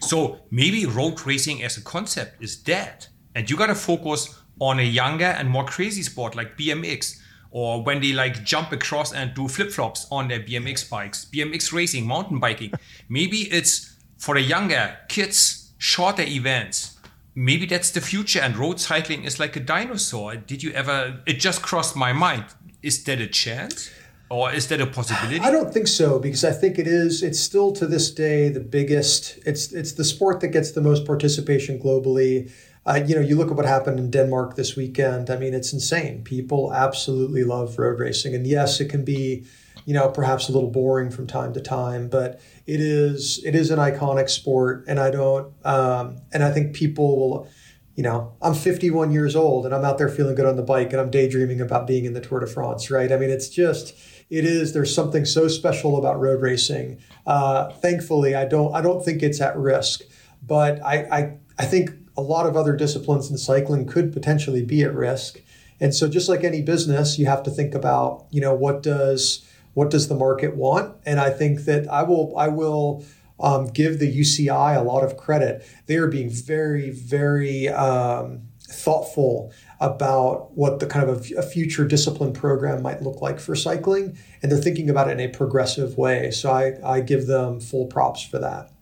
[0.00, 3.06] So maybe road racing as a concept is dead.
[3.34, 7.18] And you gotta focus on a younger and more crazy sport like BMX.
[7.54, 11.72] Or when they like jump across and do flip flops on their BMX bikes, BMX
[11.72, 12.72] racing, mountain biking.
[13.08, 16.98] maybe it's for the younger kids, shorter events.
[17.36, 20.34] Maybe that's the future and road cycling is like a dinosaur.
[20.34, 22.44] Did you ever, it just crossed my mind.
[22.82, 23.88] Is that a chance?
[24.30, 25.38] Or is that a possibility?
[25.38, 27.22] I don't think so because I think it is.
[27.22, 29.38] It's still to this day the biggest.
[29.46, 32.50] It's it's the sport that gets the most participation globally.
[32.86, 35.30] Uh, you know, you look at what happened in Denmark this weekend.
[35.30, 36.22] I mean, it's insane.
[36.22, 39.44] People absolutely love road racing, and yes, it can be,
[39.86, 43.70] you know, perhaps a little boring from time to time, but it is it is
[43.70, 45.52] an iconic sport, and I don't.
[45.64, 47.48] Um, and I think people will.
[47.96, 50.90] You know, I'm 51 years old and I'm out there feeling good on the bike
[50.90, 53.12] and I'm daydreaming about being in the Tour de France, right?
[53.12, 53.94] I mean, it's just
[54.30, 59.04] it is there's something so special about road racing uh, thankfully i don't i don't
[59.04, 60.02] think it's at risk
[60.42, 64.82] but I, I i think a lot of other disciplines in cycling could potentially be
[64.82, 65.40] at risk.
[65.80, 69.44] And so just like any business you have to think about you know what does
[69.74, 70.94] what does the market want?
[71.04, 73.04] And i think that i will i will
[73.40, 75.66] um, give the uci a lot of credit.
[75.86, 81.84] They are being very very um, thoughtful about what the kind of a, a, future
[81.84, 84.16] discipline program might look like for cycling.
[84.40, 86.30] And they're thinking about it in a progressive way.
[86.30, 88.73] So i, I give them full props for that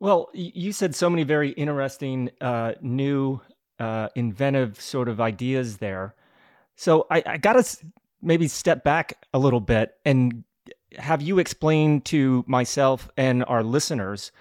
[0.00, 3.40] well you said so many very interesting uh, new
[3.78, 6.14] uh, inventive sort of ideas there
[6.76, 7.86] so i, I got to
[8.22, 10.44] maybe step back a little bit and
[10.98, 14.32] have you explain to myself and our listeners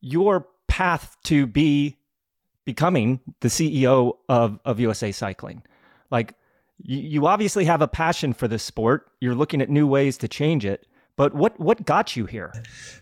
[0.00, 1.98] your path to be
[2.64, 5.62] becoming the CEO of, of USA Cycling.
[6.10, 6.34] Like,
[6.78, 9.10] you, you obviously have a passion for this sport.
[9.20, 10.86] You're looking at new ways to change it.
[11.20, 12.50] But what what got you here?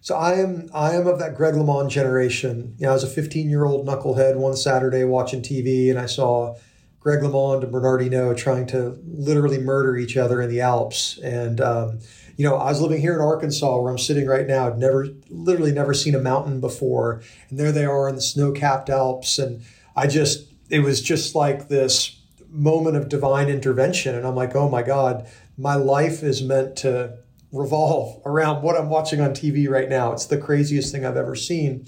[0.00, 2.74] So I am I am of that Greg LeMond generation.
[2.76, 6.07] You know, I was a 15 year old knucklehead one Saturday watching TV, and I
[6.07, 6.57] saw
[6.98, 11.18] Greg LeMond and Bernard Hinault trying to literally murder each other in the Alps.
[11.18, 12.00] And um,
[12.37, 14.66] you know, I was living here in Arkansas where I'm sitting right now.
[14.66, 17.22] I'd never, literally never seen a mountain before.
[17.50, 19.38] And there they are in the snow capped Alps.
[19.38, 19.62] And
[19.94, 24.16] I just, it was just like this moment of divine intervention.
[24.16, 27.18] And I'm like, oh my God, my life is meant to
[27.52, 30.12] revolve around what I'm watching on TV right now.
[30.12, 31.87] It's the craziest thing I've ever seen.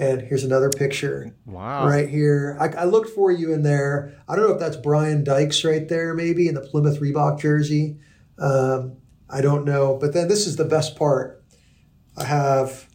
[0.00, 1.34] And here's another picture.
[1.44, 1.86] Wow.
[1.86, 2.56] Right here.
[2.58, 4.14] I, I, looked for you in there.
[4.26, 7.98] I don't know if that's Brian Dykes right there, maybe in the Plymouth Reebok jersey.
[8.38, 8.96] Um,
[9.28, 9.98] I don't know.
[10.00, 11.44] But then this is the best part.
[12.16, 12.88] I have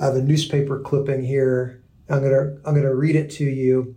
[0.00, 1.84] I have a newspaper clipping here.
[2.10, 3.94] I'm gonna I'm gonna read it to you.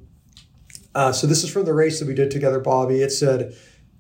[0.93, 3.01] Uh, so this is from the race that we did together, Bobby.
[3.01, 3.55] It said,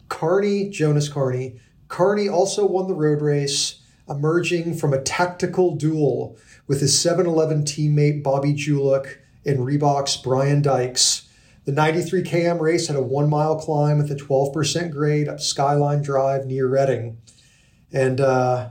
[0.07, 1.59] "Carney Jonas Carney.
[1.87, 8.23] Carney also won the road race, emerging from a tactical duel with his 7-Eleven teammate
[8.23, 11.27] Bobby Julich and Reebok's Brian Dykes.
[11.65, 16.01] The 93 km race had a one mile climb with a 12% grade up Skyline
[16.01, 17.17] Drive near Reading,
[17.91, 18.69] and." Uh,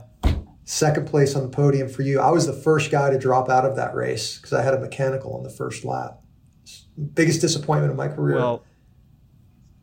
[0.71, 2.21] second place on the podium for you.
[2.21, 4.79] I was the first guy to drop out of that race because I had a
[4.79, 6.21] mechanical on the first lap.
[7.13, 8.37] Biggest disappointment of my career.
[8.37, 8.63] Well,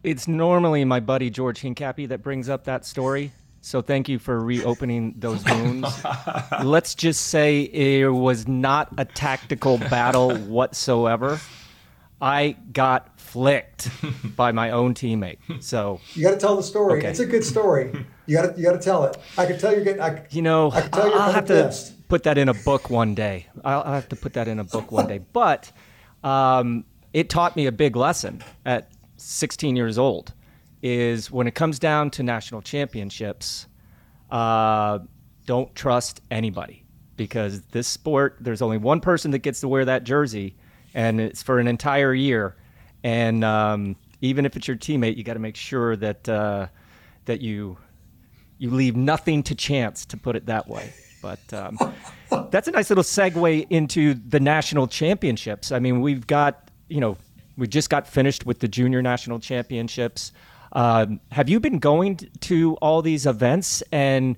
[0.03, 3.33] it's normally my buddy George Hincapie that brings up that story.
[3.61, 6.05] So thank you for reopening those wounds.
[6.63, 11.41] Let's just say it was not a tactical battle whatsoever.
[12.21, 13.91] I got flicked
[14.37, 15.39] by my own teammate.
[15.61, 16.99] So you got to tell the story.
[16.99, 17.11] Okay.
[17.11, 17.93] It's a good story.
[18.27, 19.17] You got to you got to tell it.
[19.37, 20.03] I can tell you're getting.
[20.03, 21.89] I, you know, I tell you're I'll have pissed.
[21.89, 23.47] to put that in a book one day.
[23.65, 25.21] I'll, I'll, have to put that in a book one day.
[25.33, 25.71] But
[26.25, 30.33] um, it taught me a big lesson at 16 years old.
[30.81, 33.67] Is when it comes down to national championships,
[34.31, 35.01] uh,
[35.47, 36.85] don't trust anybody
[37.17, 40.55] because this sport, there's only one person that gets to wear that jersey,
[40.95, 42.57] and it's for an entire year.
[43.05, 46.69] And um, even if it's your teammate, you got to make sure that uh,
[47.27, 47.77] that you
[48.59, 50.93] you leave nothing to chance, to put it that way.
[51.23, 51.79] But um,
[52.51, 55.73] that's a nice little segue into the national championships.
[55.73, 57.17] I mean, we've got you know
[57.57, 60.33] we just got finished with the junior national championships.
[60.73, 63.83] Um, have you been going to all these events?
[63.93, 64.37] And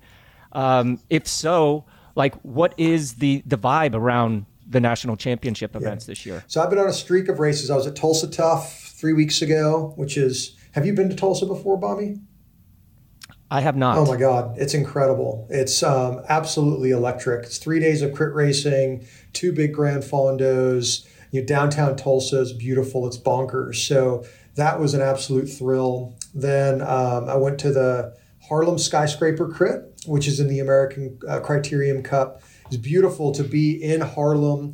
[0.52, 6.12] um, if so, like, what is the the vibe around the national championship events yeah.
[6.12, 6.44] this year?
[6.46, 7.70] So I've been on a streak of races.
[7.70, 10.56] I was at Tulsa Tough three weeks ago, which is.
[10.72, 12.20] Have you been to Tulsa before, Bobby?
[13.50, 13.98] I have not.
[13.98, 15.48] Oh my God, it's incredible!
[15.50, 17.44] It's um, absolutely electric.
[17.44, 21.08] It's three days of crit racing, two big gran fondos.
[21.32, 23.06] You know, downtown Tulsa is beautiful.
[23.08, 23.76] It's bonkers.
[23.86, 24.24] So
[24.60, 26.16] that was an absolute thrill.
[26.34, 28.16] Then um, I went to the
[28.48, 32.42] Harlem Skyscraper Crit, which is in the American uh, Criterium Cup.
[32.66, 34.72] It's beautiful to be in Harlem,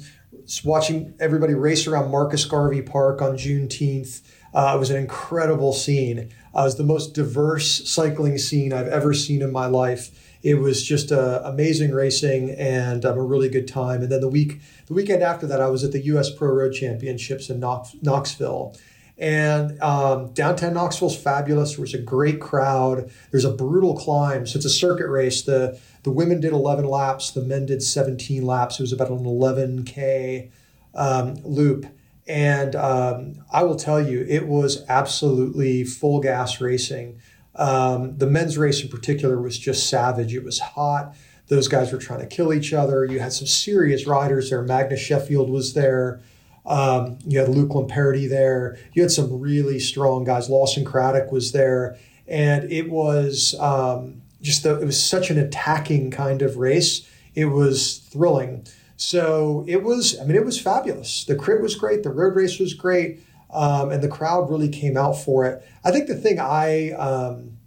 [0.64, 4.22] watching everybody race around Marcus Garvey Park on Juneteenth.
[4.55, 6.31] Uh, it was an incredible scene.
[6.55, 10.11] Uh, it was the most diverse cycling scene I've ever seen in my life.
[10.42, 14.03] It was just uh, amazing racing and um, a really good time.
[14.03, 16.31] And then the week, the weekend after that, I was at the U.S.
[16.31, 18.77] Pro Road Championships in Knox, Knoxville,
[19.18, 21.74] and um, downtown Knoxville's fabulous.
[21.74, 23.11] There was a great crowd.
[23.31, 24.46] There's a brutal climb.
[24.46, 25.42] So it's a circuit race.
[25.42, 27.31] The the women did 11 laps.
[27.31, 28.79] The men did 17 laps.
[28.79, 30.50] It was about an 11k
[30.94, 31.87] um, loop.
[32.29, 37.20] And um, I will tell you, it was absolutely full gas racing.
[37.57, 40.35] Um, the men's race in particular was just savage.
[40.35, 41.16] It was hot.
[41.48, 43.05] Those guys were trying to kill each other.
[43.05, 44.62] You had some serious riders there.
[44.62, 46.20] Magnus Sheffield was there.
[46.66, 48.76] Um, you had Luke Lamperti there.
[48.92, 50.50] You had some really strong guys.
[50.50, 56.11] Lawson Craddock was there, and it was um, just the, it was such an attacking
[56.11, 57.09] kind of race.
[57.35, 58.66] It was thrilling.
[58.96, 60.18] So it was.
[60.18, 61.24] I mean, it was fabulous.
[61.24, 62.02] The crit was great.
[62.02, 65.64] The road race was great, um, and the crowd really came out for it.
[65.85, 67.59] I think the thing I um,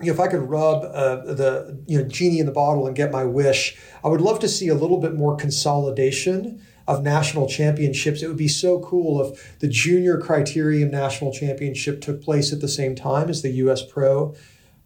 [0.00, 2.96] you know, if I could rub uh, the you know genie in the bottle and
[2.96, 7.46] get my wish, I would love to see a little bit more consolidation of national
[7.46, 8.20] championships.
[8.20, 12.66] It would be so cool if the junior criterium national championship took place at the
[12.66, 13.84] same time as the U.S.
[13.84, 14.34] Pro.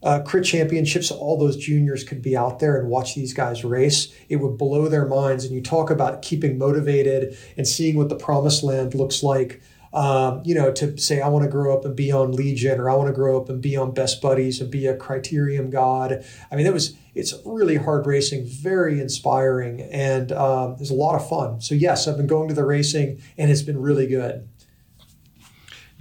[0.03, 4.15] Uh, crit championships, all those juniors could be out there and watch these guys race.
[4.29, 5.47] It would blow their minds.
[5.47, 9.63] And you talk about keeping motivated and seeing what the promised land looks like
[9.95, 12.91] um, you know, to say, I want to grow up and be on Legion or
[12.91, 16.25] I want to grow up and be on Best Buddies and be a Criterium God.
[16.51, 21.15] I mean, that was, it's really hard racing, very inspiring, and um, there's a lot
[21.15, 21.61] of fun.
[21.61, 24.49] So, yes, I've been going to the racing and it's been really good.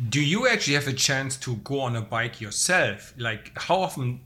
[0.09, 3.13] Do you actually have a chance to go on a bike yourself?
[3.15, 4.21] Like, how often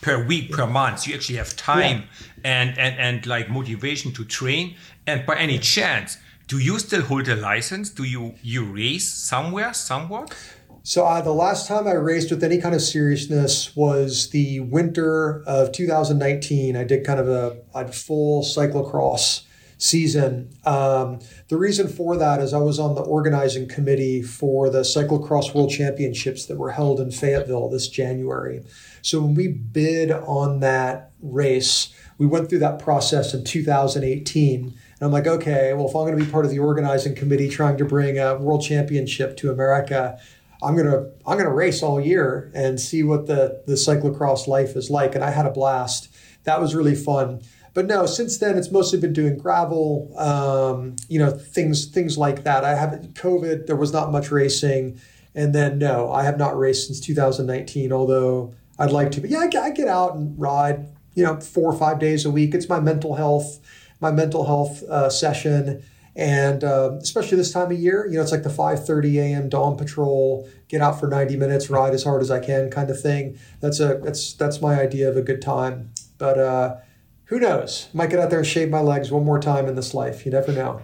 [0.00, 2.04] per week, per month, you actually have time
[2.42, 2.62] yeah.
[2.62, 4.74] and, and, and like motivation to train?
[5.06, 6.16] And by any chance,
[6.52, 7.88] do you still hold a license?
[7.88, 10.34] Do you you race somewhere, somewhat?
[10.82, 15.42] So uh, the last time I raced with any kind of seriousness was the winter
[15.46, 16.76] of 2019.
[16.76, 19.44] I did kind of a, a full cyclocross
[19.78, 20.50] season.
[20.66, 25.54] Um, the reason for that is I was on the organizing committee for the cyclocross
[25.54, 28.62] world championships that were held in Fayetteville this January.
[29.00, 35.08] So when we bid on that race, we went through that process in 2018 and
[35.08, 37.76] I'm like, okay, well, if I'm going to be part of the organizing committee trying
[37.78, 40.16] to bring a world championship to America,
[40.62, 44.90] I'm gonna I'm gonna race all year and see what the the cyclocross life is
[44.90, 45.16] like.
[45.16, 46.08] And I had a blast.
[46.44, 47.42] That was really fun.
[47.74, 52.44] But no, since then it's mostly been doing gravel, um, you know, things things like
[52.44, 52.64] that.
[52.64, 53.66] I haven't COVID.
[53.66, 55.00] There was not much racing,
[55.34, 57.92] and then no, I have not raced since 2019.
[57.92, 59.20] Although I'd like to.
[59.20, 60.86] But yeah, I, I get out and ride.
[61.14, 62.54] You know, four or five days a week.
[62.54, 63.58] It's my mental health
[64.02, 65.82] my mental health uh, session.
[66.14, 69.48] And uh, especially this time of year, you know, it's like the 5:30 a.m.
[69.48, 70.46] dawn patrol.
[70.68, 73.38] Get out for 90 minutes, ride as hard as I can, kind of thing.
[73.60, 75.92] That's a that's that's my idea of a good time.
[76.18, 76.76] But uh,
[77.24, 77.88] who knows?
[77.94, 80.26] Might get out there and shave my legs one more time in this life.
[80.26, 80.82] You never know.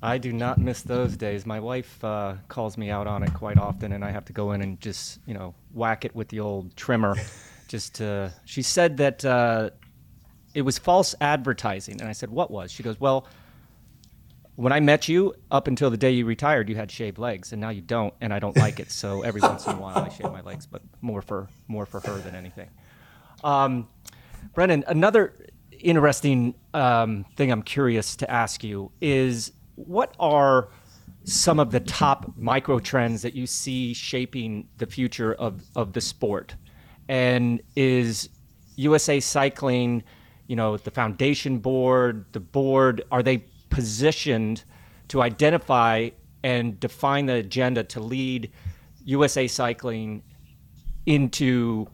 [0.00, 1.44] I do not miss those days.
[1.44, 4.52] My wife uh, calls me out on it quite often, and I have to go
[4.52, 7.16] in and just you know whack it with the old trimmer.
[7.68, 9.70] just to, she said that uh,
[10.54, 12.00] it was false advertising.
[12.00, 12.70] And I said, what was?
[12.72, 13.26] She goes, well,
[14.56, 17.60] when I met you, up until the day you retired, you had shaved legs, and
[17.60, 18.90] now you don't, and I don't like it.
[18.90, 22.00] So every once in a while, I shave my legs, but more for more for
[22.00, 22.68] her than anything.
[23.44, 23.88] Um,
[24.54, 25.34] Brendan, another
[25.78, 30.70] interesting um, thing I'm curious to ask you is what are
[31.22, 36.00] some of the top micro trends that you see shaping the future of, of the
[36.00, 36.56] sport?
[37.08, 38.28] And is
[38.74, 40.02] USA Cycling,
[40.48, 44.64] you know, the foundation board, the board, are they positioned
[45.08, 46.10] to identify
[46.42, 48.50] and define the agenda to lead
[49.04, 50.22] USA Cycling
[51.06, 51.86] into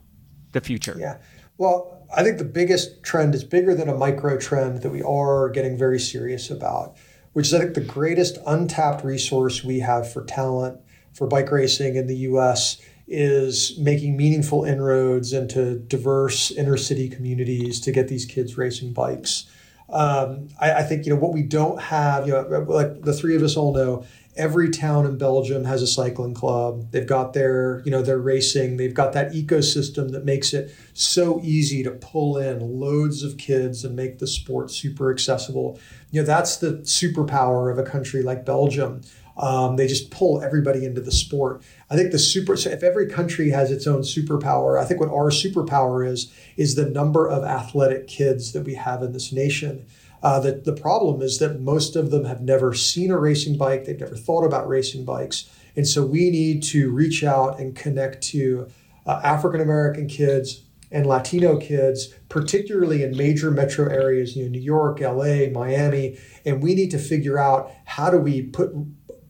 [0.52, 0.96] the future?
[0.98, 1.18] Yeah.
[1.58, 5.50] Well, I think the biggest trend is bigger than a micro trend that we are
[5.50, 6.96] getting very serious about,
[7.32, 10.80] which is I think the greatest untapped resource we have for talent
[11.12, 17.80] for bike racing in the US is making meaningful inroads into diverse inner city communities
[17.80, 19.46] to get these kids racing bikes.
[19.90, 22.26] Um, I, I, think you know what we don't have.
[22.26, 24.04] You know, like the three of us all know,
[24.36, 26.90] every town in Belgium has a cycling club.
[26.90, 28.76] They've got their, you know, their racing.
[28.76, 33.84] They've got that ecosystem that makes it so easy to pull in loads of kids
[33.84, 35.78] and make the sport super accessible.
[36.10, 39.02] You know, that's the superpower of a country like Belgium.
[39.36, 41.62] Um, they just pull everybody into the sport.
[41.90, 42.56] I think the super.
[42.56, 46.76] So if every country has its own superpower, I think what our superpower is is
[46.76, 49.86] the number of athletic kids that we have in this nation.
[50.24, 53.84] Uh, the, the problem is that most of them have never seen a racing bike,
[53.84, 55.50] they've never thought about racing bikes.
[55.76, 58.68] And so we need to reach out and connect to
[59.04, 64.60] uh, African American kids and Latino kids, particularly in major metro areas, you know, New
[64.60, 68.72] York, LA, Miami, and we need to figure out how do we put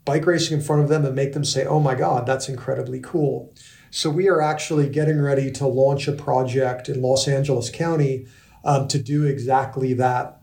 [0.05, 3.01] bike racing in front of them and make them say, "Oh my God, that's incredibly
[3.01, 3.53] cool."
[3.91, 8.27] So we are actually getting ready to launch a project in Los Angeles County
[8.65, 10.41] um, to do exactly that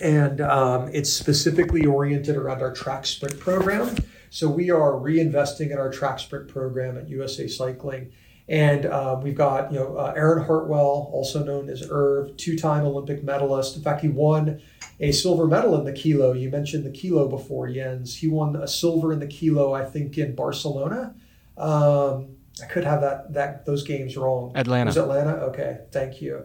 [0.00, 3.96] and um, it's specifically oriented around our track sprint program.
[4.30, 8.12] So we are reinvesting in our track sprint program at USA Cycling.
[8.48, 13.24] And uh, we've got, you know, uh, Erin Hartwell, also known as Irv, two-time Olympic
[13.24, 13.76] medalist.
[13.76, 14.60] In fact, he won
[15.00, 16.32] a silver medal in the kilo.
[16.32, 18.16] You mentioned the kilo before, Jens.
[18.16, 21.14] He won a silver in the kilo, I think, in Barcelona.
[21.56, 24.52] Um, I could have that that those games wrong.
[24.54, 24.88] Atlanta.
[24.88, 25.32] Was Atlanta?
[25.46, 26.44] Okay, thank you.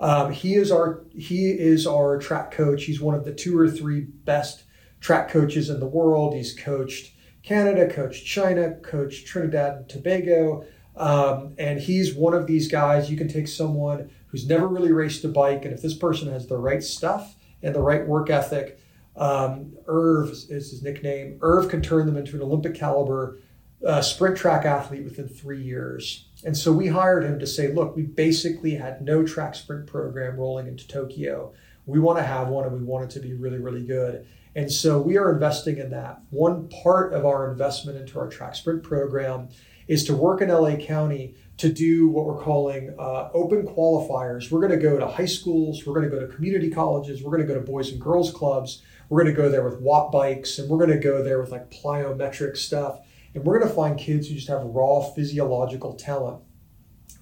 [0.00, 2.84] Um, he is our he is our track coach.
[2.84, 4.64] He's one of the two or three best
[5.00, 6.34] track coaches in the world.
[6.34, 10.64] He's coached Canada, coached China, coached Trinidad and Tobago,
[10.96, 13.10] um, and he's one of these guys.
[13.10, 16.46] You can take someone who's never really raced a bike, and if this person has
[16.46, 18.80] the right stuff and the right work ethic,
[19.16, 21.38] um, Irv is his nickname.
[21.42, 23.40] Irv can turn them into an Olympic caliber
[23.86, 26.29] uh, sprint track athlete within three years.
[26.44, 30.36] And so we hired him to say, look, we basically had no track sprint program
[30.36, 31.52] rolling into Tokyo.
[31.86, 34.26] We want to have one and we want it to be really, really good.
[34.54, 36.20] And so we are investing in that.
[36.30, 39.48] One part of our investment into our track sprint program
[39.86, 44.50] is to work in LA County to do what we're calling uh, open qualifiers.
[44.50, 47.36] We're going to go to high schools, we're going to go to community colleges, we're
[47.36, 50.10] going to go to boys and girls clubs, we're going to go there with watt
[50.10, 53.00] bikes, and we're going to go there with like plyometric stuff
[53.34, 56.42] and we're going to find kids who just have raw physiological talent.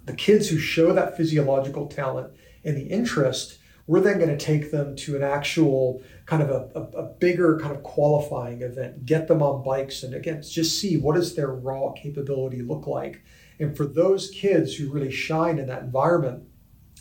[0.05, 2.33] The kids who show that physiological talent
[2.65, 6.71] and the interest, we're then going to take them to an actual kind of a,
[6.79, 10.97] a, a, bigger kind of qualifying event, get them on bikes, and again, just see
[10.97, 13.23] what does their raw capability look like.
[13.61, 16.45] And for those kids who really shine in that environment,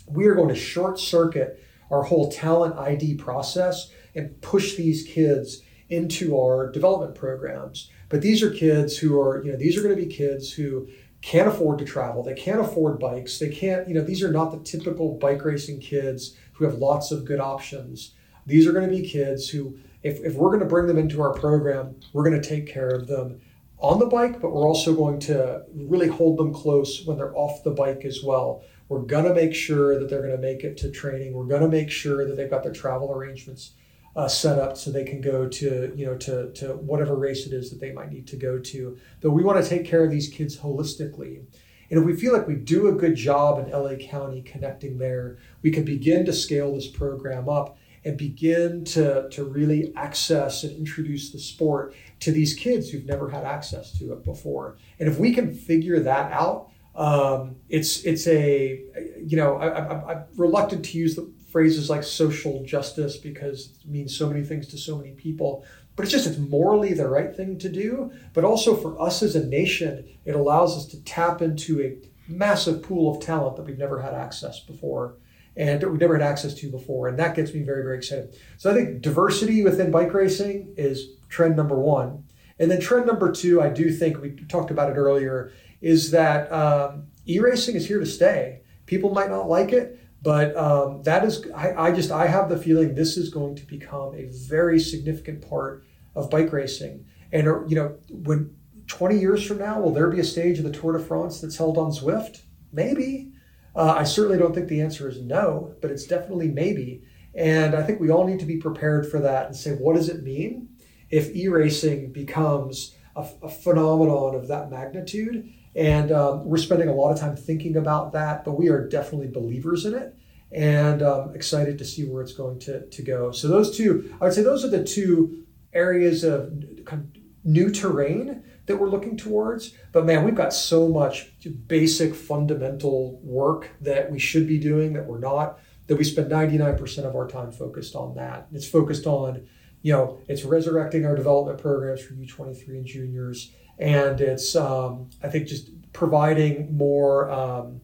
[0.06, 5.62] we are going to short circuit our whole talent ID process and push these kids
[5.88, 9.94] into our development programs but these are kids who are, you know, these are going
[9.94, 10.88] to be kids who
[11.20, 12.22] can't afford to travel.
[12.22, 13.38] They can't afford bikes.
[13.38, 17.10] They can't, you know, these are not the typical bike racing kids who have lots
[17.10, 18.14] of good options.
[18.46, 21.20] These are going to be kids who, if, if we're going to bring them into
[21.20, 23.40] our program, we're going to take care of them
[23.80, 27.62] on the bike, but we're also going to really hold them close when they're off
[27.62, 28.62] the bike as well.
[28.88, 31.34] We're going to make sure that they're going to make it to training.
[31.34, 33.72] We're going to make sure that they've got their travel arrangements
[34.18, 37.52] uh, set up so they can go to you know to to whatever race it
[37.52, 38.98] is that they might need to go to.
[39.20, 41.44] But we want to take care of these kids holistically.
[41.90, 45.38] And if we feel like we do a good job in LA County connecting there,
[45.62, 50.76] we can begin to scale this program up and begin to, to really access and
[50.76, 54.76] introduce the sport to these kids who've never had access to it before.
[54.98, 58.82] And if we can figure that out, um, it's it's a
[59.24, 64.16] you know I, am reluctant to use the phrases like social justice because it means
[64.16, 65.64] so many things to so many people
[65.96, 68.12] but it's just it's morally the right thing to do.
[68.32, 71.96] But also for us as a nation it allows us to tap into a
[72.30, 75.16] massive pool of talent that we've never had access before
[75.56, 77.08] and we've never had access to before.
[77.08, 78.36] And that gets me very very excited.
[78.58, 82.22] So i think diversity within bike racing is trend number one.
[82.60, 85.50] And then trend number two i do think we talked about it earlier
[85.80, 88.60] is that um, e-racing is here to stay.
[88.86, 92.58] People might not like it but um, that is, I, I, just, I have the
[92.58, 95.84] feeling this is going to become a very significant part
[96.16, 97.06] of bike racing.
[97.32, 98.56] And you know, when
[98.88, 101.56] 20 years from now, will there be a stage of the Tour de France that's
[101.56, 102.42] held on Zwift?
[102.72, 103.32] Maybe.
[103.76, 107.02] Uh, I certainly don't think the answer is no, but it's definitely maybe.
[107.34, 110.08] And I think we all need to be prepared for that and say, what does
[110.08, 110.70] it mean
[111.10, 115.52] if e racing becomes a, a, phenomenon of that magnitude?
[115.78, 119.28] And um, we're spending a lot of time thinking about that, but we are definitely
[119.28, 120.12] believers in it
[120.50, 123.30] and um, excited to see where it's going to, to go.
[123.30, 126.52] So, those two, I would say, those are the two areas of
[126.84, 129.72] kind of new terrain that we're looking towards.
[129.92, 131.30] But man, we've got so much
[131.68, 137.04] basic fundamental work that we should be doing that we're not, that we spend 99%
[137.04, 138.48] of our time focused on that.
[138.52, 139.46] It's focused on,
[139.82, 143.52] you know, it's resurrecting our development programs for U23 and juniors.
[143.78, 147.80] And it's, um, I think, just providing more, um,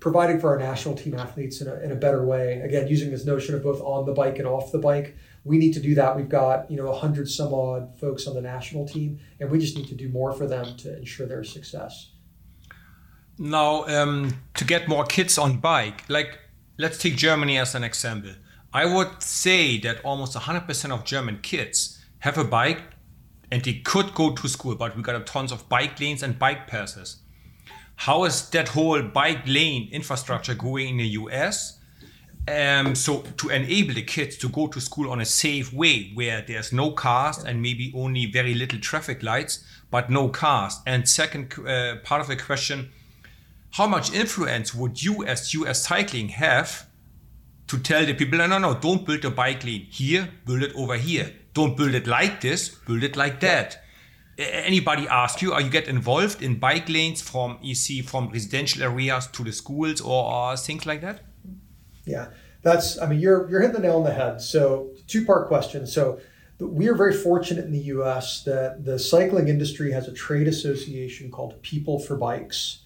[0.00, 2.60] providing for our national team athletes in a, in a better way.
[2.60, 5.72] Again, using this notion of both on the bike and off the bike we need
[5.74, 6.16] to do that.
[6.16, 9.58] We've got you know a hundred some odd folks on the national team, and we
[9.58, 12.10] just need to do more for them to ensure their success.
[13.38, 16.38] Now, um, to get more kids on bike, like
[16.78, 18.32] let's take Germany as an example.
[18.74, 22.82] I would say that almost 100% of German kids have a bike
[23.52, 26.66] and they could go to school, but we got tons of bike lanes and bike
[26.66, 27.18] passes.
[27.96, 31.78] How is that whole bike lane infrastructure going in the US?
[32.48, 36.40] Um, so to enable the kids to go to school on a safe way where
[36.40, 41.54] there's no cars and maybe only very little traffic lights but no cars and second
[41.64, 42.90] uh, part of the question
[43.74, 46.88] how much influence would you as us cycling have
[47.68, 50.74] to tell the people no no no don't build a bike lane here build it
[50.74, 53.82] over here don't build it like this build it like that
[54.38, 59.26] anybody ask you are you get involved in bike lanes from ec from residential areas
[59.26, 61.20] to the schools or, or things like that
[62.04, 62.28] yeah,
[62.62, 63.00] that's.
[63.00, 64.40] I mean, you're you're hitting the nail on the head.
[64.40, 65.86] So two part question.
[65.86, 66.20] So
[66.58, 68.42] we are very fortunate in the U.S.
[68.44, 72.80] that the cycling industry has a trade association called People for Bikes.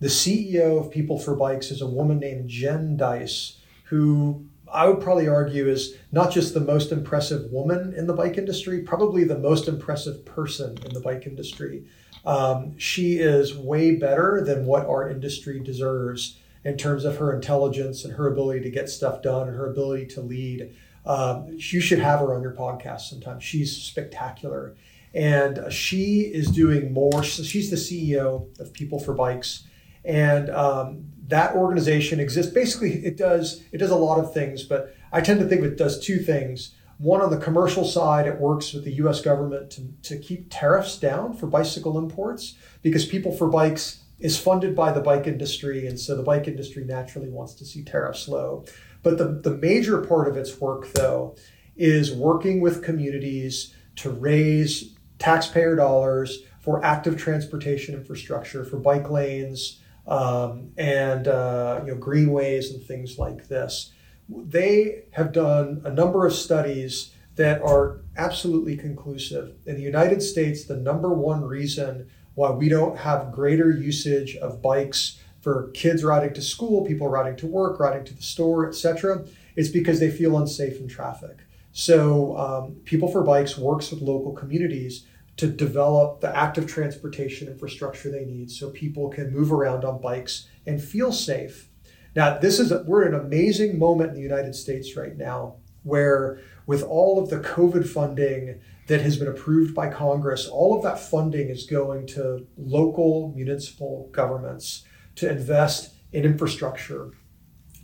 [0.00, 5.00] The CEO of People for Bikes is a woman named Jenn Dice, who I would
[5.00, 9.38] probably argue is not just the most impressive woman in the bike industry, probably the
[9.38, 11.84] most impressive person in the bike industry.
[12.24, 18.04] Um, she is way better than what our industry deserves in terms of her intelligence
[18.04, 20.74] and her ability to get stuff done and her ability to lead.
[21.06, 23.40] Um, you should have her on your podcast sometime.
[23.40, 24.74] She's spectacular.
[25.14, 27.24] And she is doing more.
[27.24, 29.64] So she's the CEO of People for Bikes.
[30.08, 32.52] And um, that organization exists.
[32.52, 35.76] Basically, it does it does a lot of things, but I tend to think it
[35.76, 36.74] does two things.
[36.96, 40.98] One, on the commercial side, it works with the US government to, to keep tariffs
[40.98, 46.00] down for bicycle imports because People for Bikes is funded by the bike industry, and
[46.00, 48.64] so the bike industry naturally wants to see tariffs low.
[49.04, 51.36] But the, the major part of its work, though,
[51.76, 59.80] is working with communities to raise taxpayer dollars for active transportation infrastructure, for bike lanes,
[60.08, 63.92] um, and uh, you know greenways and things like this.
[64.28, 69.54] They have done a number of studies that are absolutely conclusive.
[69.64, 74.60] In the United States, the number one reason why we don't have greater usage of
[74.60, 79.24] bikes for kids riding to school, people riding to work, riding to the store, etc.
[79.56, 81.38] is because they feel unsafe in traffic.
[81.72, 85.06] So, um, People for Bikes works with local communities
[85.38, 90.48] to develop the active transportation infrastructure they need so people can move around on bikes
[90.66, 91.68] and feel safe.
[92.14, 95.56] Now, this is a, we're in an amazing moment in the United States right now
[95.84, 100.82] where with all of the COVID funding that has been approved by Congress, all of
[100.82, 104.84] that funding is going to local municipal governments
[105.14, 107.12] to invest in infrastructure.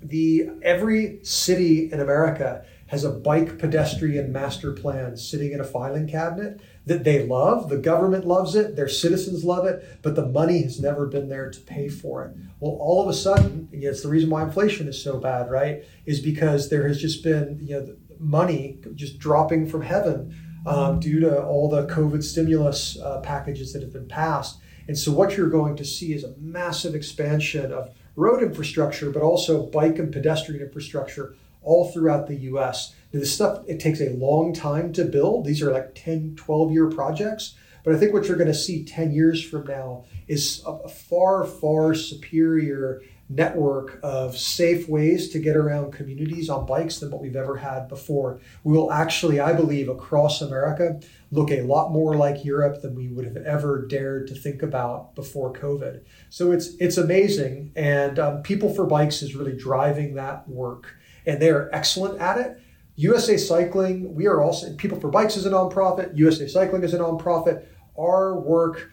[0.02, 6.06] The every city in America has a bike pedestrian master plan sitting in a filing
[6.06, 7.68] cabinet that they love.
[7.68, 11.50] The government loves it, their citizens love it, but the money has never been there
[11.50, 12.36] to pay for it.
[12.60, 15.84] Well, all of a sudden, it's the reason why inflation is so bad, right?
[16.04, 20.34] Is because there has just been you know money just dropping from heaven
[20.66, 24.58] um, due to all the COVID stimulus uh, packages that have been passed.
[24.86, 29.22] And so, what you're going to see is a massive expansion of road infrastructure, but
[29.22, 32.94] also bike and pedestrian infrastructure all throughout the US.
[33.20, 35.44] This stuff, it takes a long time to build.
[35.44, 37.54] These are like 10, 12 year projects.
[37.84, 41.44] But I think what you're going to see 10 years from now is a, far,
[41.44, 47.36] far superior network of safe ways to get around communities on bikes than what we've
[47.36, 48.40] ever had before.
[48.64, 51.00] We will actually, I believe, across America
[51.30, 55.14] look a lot more like Europe than we would have ever dared to think about
[55.14, 56.02] before COVID.
[56.30, 60.96] So it's it's amazing, and um, People for Bikes is really driving that work,
[61.26, 62.60] and they are excellent at it.
[62.96, 66.98] USA Cycling, we are also, People for Bikes is a nonprofit, USA Cycling is a
[66.98, 67.66] nonprofit.
[67.98, 68.90] Our work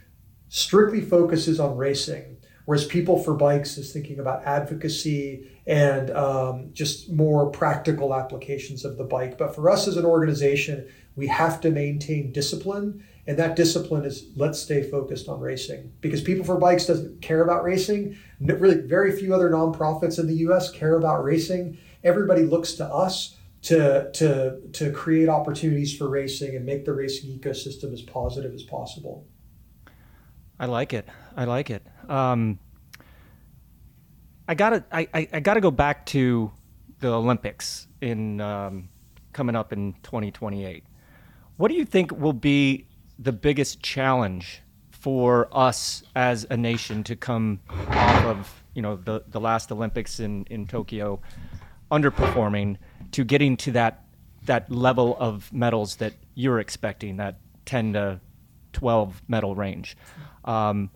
[0.49, 7.11] strictly focuses on racing, whereas People for Bikes is thinking about advocacy and um, just
[7.11, 9.37] more practical applications of the bike.
[9.37, 14.29] But for us as an organization, we have to maintain discipline and that discipline is
[14.35, 19.15] let's stay focused on racing because people for bikes doesn't care about racing really very
[19.15, 24.59] few other nonprofits in the us care about racing everybody looks to us to to
[24.73, 29.27] to create opportunities for racing and make the racing ecosystem as positive as possible.
[30.59, 31.07] I like it.
[31.35, 31.85] I like it.
[32.07, 32.59] Um,
[34.47, 36.51] i gotta I, I, gotta go back to
[36.99, 38.89] the olympics in um,
[39.31, 40.83] coming up in 2028
[41.55, 42.85] what do you think will be
[43.17, 49.23] the biggest challenge for us as a nation to come off of you know the
[49.29, 51.19] the last Olympics in in Tokyo
[51.91, 52.77] underperforming
[53.11, 54.05] to getting to that
[54.45, 58.19] that level of medals that you're expecting that 10 to
[58.73, 59.95] 12 medal range.
[60.45, 60.89] Um,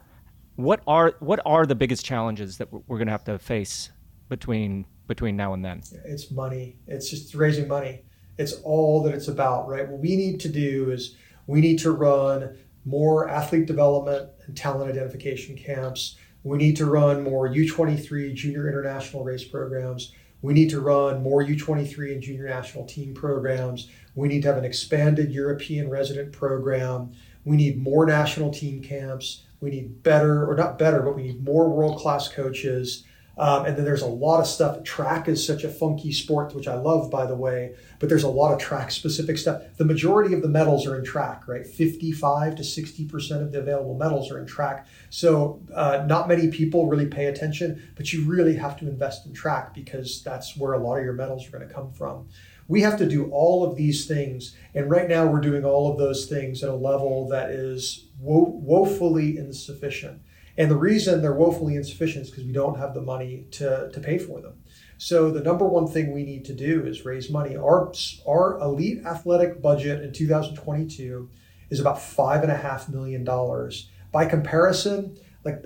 [0.56, 3.92] what are what are the biggest challenges that we're going to have to face
[4.30, 5.82] between between now and then?
[6.06, 6.78] It's money.
[6.88, 8.04] It's just raising money.
[8.38, 9.88] It's all that it's about right?
[9.88, 11.16] What we need to do is
[11.48, 16.18] we need to run more athlete development and talent identification camps.
[16.44, 20.14] We need to run more U23 junior international race programs.
[20.46, 23.90] We need to run more U23 and junior national team programs.
[24.14, 27.14] We need to have an expanded European resident program.
[27.46, 29.42] We need more national team camps.
[29.60, 33.06] We need better, or not better, but we need more world class coaches.
[33.38, 34.84] Um, and then there's a lot of stuff.
[34.84, 38.30] Track is such a funky sport, which I love, by the way, but there's a
[38.30, 39.62] lot of track specific stuff.
[39.78, 41.66] The majority of the medals are in track, right?
[41.66, 44.88] 55 to 60% of the available medals are in track.
[45.10, 49.34] So uh, not many people really pay attention, but you really have to invest in
[49.34, 52.28] track because that's where a lot of your medals are going to come from.
[52.68, 54.56] We have to do all of these things.
[54.74, 58.50] And right now, we're doing all of those things at a level that is wo-
[58.50, 60.22] woefully insufficient.
[60.58, 64.00] And the reason they're woefully insufficient is because we don't have the money to, to
[64.00, 64.54] pay for them.
[64.98, 67.58] So the number one thing we need to do is raise money.
[67.58, 67.92] Our,
[68.28, 71.30] our elite athletic budget in 2022
[71.70, 73.90] is about five and a half million dollars.
[74.12, 75.62] By comparison, like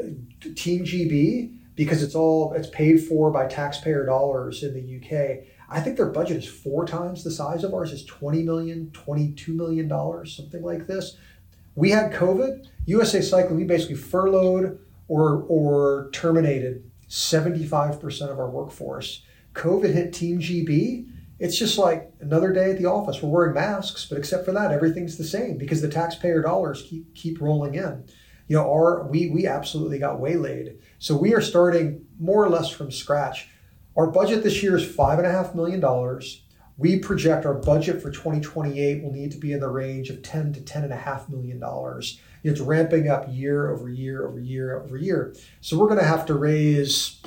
[0.55, 5.79] Team GB, because it's all it's paid for by taxpayer dollars in the UK, I
[5.79, 9.87] think their budget is four times the size of ours, is 20 million, 22 million
[9.87, 11.15] dollars, something like this.
[11.79, 12.67] We had COVID.
[12.87, 19.23] USA Cycling, we basically furloughed or, or terminated 75% of our workforce.
[19.53, 21.07] COVID hit Team GB.
[21.39, 23.23] It's just like another day at the office.
[23.23, 27.15] We're wearing masks, but except for that, everything's the same because the taxpayer dollars keep
[27.15, 28.03] keep rolling in.
[28.49, 30.79] You know, our we we absolutely got waylaid.
[30.97, 33.47] So we are starting more or less from scratch.
[33.95, 36.43] Our budget this year is five and a half million dollars
[36.79, 40.53] we project our budget for 2028 will need to be in the range of 10
[40.53, 42.21] to 10 and a half million dollars.
[42.41, 45.35] It's ramping up year over year over year over year.
[45.59, 47.21] So we're going to have to raise.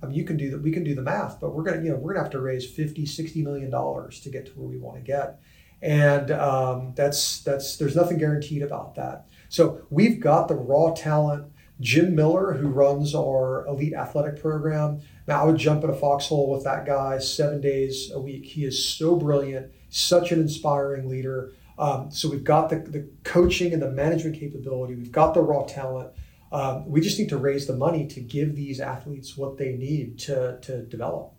[0.00, 0.62] I mean, you can do that.
[0.62, 2.32] We can do the math, but we're going to, you know, we're going to have
[2.32, 5.40] to raise 50, 60 million dollars to get to where we want to get,
[5.82, 9.26] and um, that's that's there's nothing guaranteed about that.
[9.48, 11.52] So we've got the raw talent.
[11.80, 15.00] Jim Miller, who runs our elite athletic program,
[15.32, 18.46] I would jump in a foxhole with that guy seven days a week.
[18.46, 21.52] He is so brilliant, such an inspiring leader.
[21.78, 24.94] Um, so we've got the, the coaching and the management capability.
[24.94, 26.10] We've got the raw talent.
[26.52, 30.18] Um, we just need to raise the money to give these athletes what they need
[30.20, 31.32] to, to develop.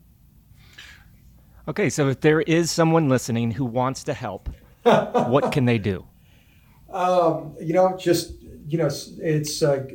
[1.68, 4.50] Okay, so if there is someone listening who wants to help,
[4.84, 6.06] what can they do?
[6.90, 8.34] Um, you know, just
[8.68, 8.90] you know,
[9.20, 9.86] it's uh,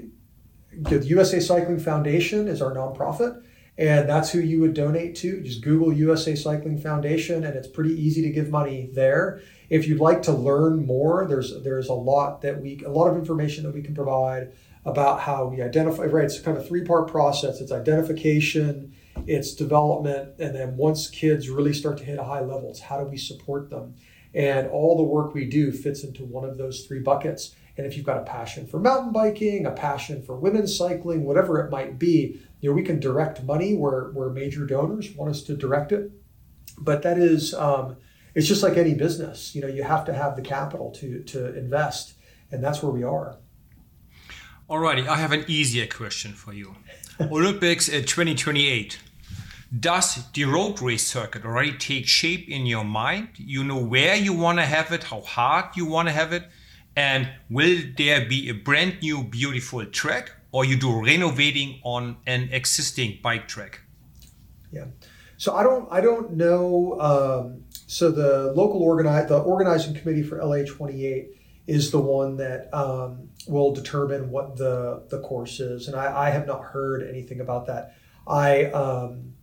[0.72, 3.42] the USA Cycling Foundation is our nonprofit
[3.78, 5.40] and that's who you would donate to.
[5.42, 9.40] Just Google USA Cycling Foundation, and it's pretty easy to give money there.
[9.68, 13.16] If you'd like to learn more, there's there's a lot that we a lot of
[13.16, 14.52] information that we can provide
[14.84, 16.04] about how we identify.
[16.04, 17.60] Right, it's kind of a three part process.
[17.60, 18.94] It's identification,
[19.26, 22.98] it's development, and then once kids really start to hit a high level, it's how
[22.98, 23.94] do we support them?
[24.34, 27.54] And all the work we do fits into one of those three buckets.
[27.78, 31.60] And if you've got a passion for mountain biking, a passion for women's cycling, whatever
[31.60, 35.40] it might be, you know, we can direct money where, where major donors want us
[35.44, 36.10] to direct it.
[36.76, 37.96] But that is, um,
[38.34, 39.54] it's just like any business.
[39.54, 42.14] You know, you have to have the capital to, to invest,
[42.50, 43.36] and that's where we are.
[44.68, 46.74] Alrighty, I have an easier question for you.
[47.20, 48.98] Olympics at 2028.
[49.78, 53.28] Does the road race circuit already take shape in your mind?
[53.36, 56.42] You know where you want to have it, how hard you want to have it,
[56.96, 62.48] and will there be a brand new beautiful track or you do renovating on an
[62.50, 63.82] existing bike track?
[64.72, 64.86] Yeah.
[65.36, 66.98] So I don't I don't know.
[66.98, 71.28] Um, so the local organize the organizing committee for LA 28
[71.66, 76.30] is the one that um, will determine what the the course is, and I, I
[76.30, 77.94] have not heard anything about that.
[78.26, 79.34] I um,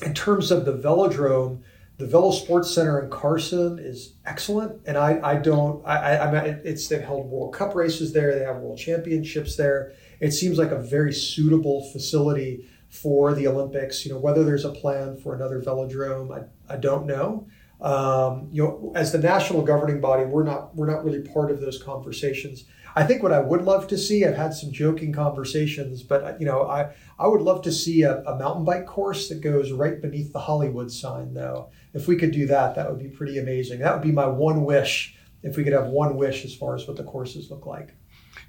[0.00, 1.62] in terms of the velodrome
[1.98, 6.60] the Velo Sports Center in Carson is excellent, and I, I don't I, I mean
[6.64, 9.92] it's they've held World Cup races there, they have World Championships there.
[10.20, 14.04] It seems like a very suitable facility for the Olympics.
[14.04, 17.46] You know whether there's a plan for another velodrome, I, I don't know.
[17.80, 21.60] Um, you know, as the national governing body, we're not we're not really part of
[21.60, 22.64] those conversations.
[22.96, 26.46] I think what I would love to see, I've had some joking conversations, but you
[26.46, 30.00] know, I I would love to see a, a mountain bike course that goes right
[30.00, 33.80] beneath the Hollywood sign, though if we could do that, that would be pretty amazing.
[33.80, 36.86] That would be my one wish if we could have one wish as far as
[36.86, 37.94] what the courses look like.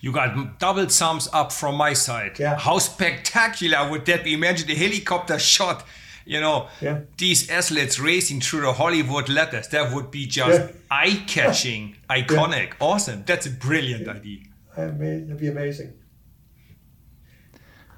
[0.02, 2.40] You got double thumbs up from my side.
[2.40, 2.58] Yeah.
[2.58, 4.34] How spectacular would that be?
[4.34, 5.86] Imagine the helicopter shot,
[6.26, 7.02] you know, yeah.
[7.18, 9.68] these athletes racing through the Hollywood letters.
[9.70, 10.76] That would be just yeah.
[10.92, 12.70] eye catching, iconic.
[12.70, 12.76] Yeah.
[12.80, 13.24] Awesome.
[13.26, 14.40] That's a brilliant idea.
[14.78, 15.94] It'd be amazing.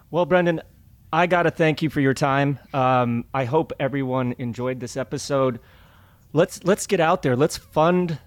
[0.10, 0.62] Well, Brendan,
[1.14, 2.60] I got to thank you for your time.
[2.74, 5.60] Um, I hope everyone enjoyed this episode.
[6.34, 7.36] Let's let's get out there.
[7.36, 8.18] Let's fund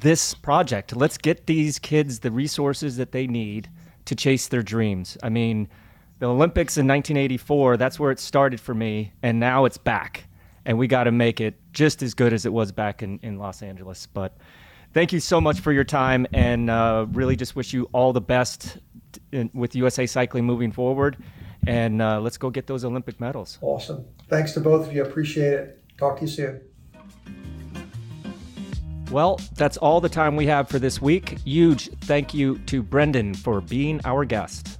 [0.00, 0.96] this project.
[0.96, 3.68] Let's get these kids the resources that they need
[4.06, 5.16] to chase their dreams.
[5.22, 5.68] I mean,
[6.18, 10.24] the Olympics in 1984, that's where it started for me, and now it's back.
[10.66, 13.38] And we got to make it just as good as it was back in, in
[13.38, 14.06] Los Angeles.
[14.06, 14.36] But
[14.92, 18.20] thank you so much for your time, and uh, really just wish you all the
[18.20, 18.78] best
[19.32, 21.16] in, with USA Cycling moving forward
[21.66, 23.58] and uh, let's go get those Olympic medals.
[23.60, 24.04] Awesome.
[24.28, 25.02] Thanks to both of you.
[25.04, 25.82] Appreciate it.
[25.98, 26.60] Talk to you soon.
[29.10, 31.38] Well, that's all the time we have for this week.
[31.44, 34.78] Huge thank you to Brendan for being our guest.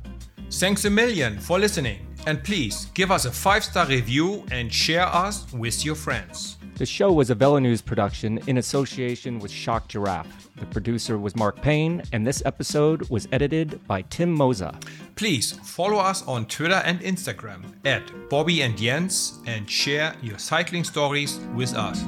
[0.50, 2.06] Thanks a million for listening.
[2.26, 6.58] And please give us a five star review and share us with your friends.
[6.76, 10.48] The show was a VeloNews production in association with Shock Giraffe.
[10.56, 14.80] The producer was Mark Payne, and this episode was edited by Tim Moza.
[15.14, 20.84] Please follow us on Twitter and Instagram at Bobby and Jens and share your cycling
[20.84, 22.02] stories with us.